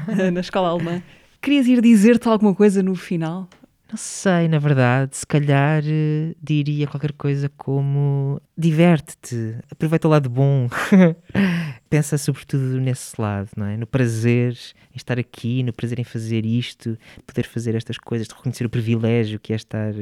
[0.09, 1.03] uh, na escola alemã.
[1.43, 3.49] Querias ir dizer-te alguma coisa no final?
[3.91, 10.31] Não sei, na verdade, se calhar uh, diria qualquer coisa como diverte-te, aproveita o lado
[10.31, 10.69] bom.
[11.91, 13.77] Pensa sobretudo nesse lado, não é?
[13.77, 14.57] No prazer
[14.93, 18.71] em estar aqui, no prazer em fazer isto, poder fazer estas coisas, de reconhecer o
[18.71, 19.93] privilégio que é estar,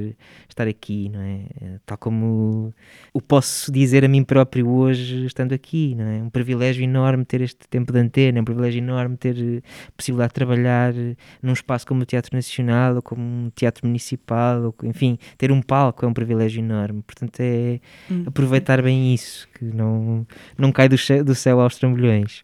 [0.49, 1.41] estar aqui, não é?
[1.61, 2.73] Eh, tal como
[3.13, 6.23] o posso dizer a mim próprio hoje, estando aqui, não é?
[6.23, 10.31] Um privilégio enorme ter este tempo de antena, é um privilégio enorme ter a possibilidade
[10.31, 10.95] de trabalhar
[11.43, 15.61] num espaço como o Teatro Nacional ou como um teatro municipal, ou, enfim, ter um
[15.61, 17.03] palco é um privilégio enorme.
[17.03, 17.81] Portanto, é
[18.11, 20.27] hum aproveitar bem isso, que não,
[20.59, 22.43] não cai do, céu, do céu aos trambolhões.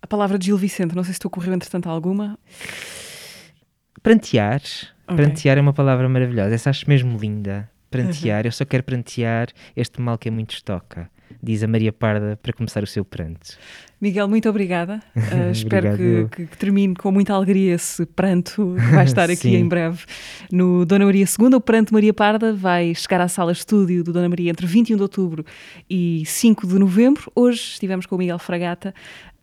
[0.00, 2.38] A palavra de Gil Vicente, não sei se te ocorreu entretanto alguma.
[4.02, 4.62] Prantear.
[5.04, 5.16] Okay.
[5.16, 6.54] Prantear é uma palavra maravilhosa.
[6.54, 7.70] Essa acho mesmo linda.
[7.90, 8.42] Prantear.
[8.42, 8.48] Uhum.
[8.48, 11.10] Eu só quero prantear este mal que é muito estoca
[11.42, 13.56] diz a Maria Parda para começar o seu pranto.
[13.98, 15.02] Miguel, muito obrigada.
[15.16, 19.56] Uh, espero que, que, que, termine com muita alegria esse pranto que vai estar aqui
[19.56, 20.04] em breve
[20.52, 21.54] no Dona Maria II.
[21.54, 25.02] O pranto Maria Parda vai chegar à sala estúdio do Dona Maria entre 21 de
[25.02, 25.46] outubro
[25.88, 27.32] e 5 de novembro.
[27.34, 28.94] Hoje estivemos com o Miguel Fragata,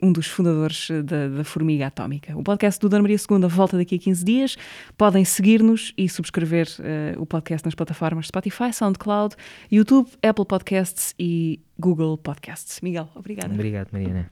[0.02, 2.38] um dos fundadores da, da Formiga Atómica.
[2.38, 4.58] O podcast do Dona Maria II volta daqui a 15 dias.
[4.98, 9.36] Podem seguir-nos e subscrever uh, o podcast nas plataformas Spotify, SoundCloud,
[9.72, 12.82] YouTube, Apple Podcasts e Google Podcasts.
[12.82, 13.54] Miguel, obrigada.
[13.54, 14.30] Obrigado, Mariana.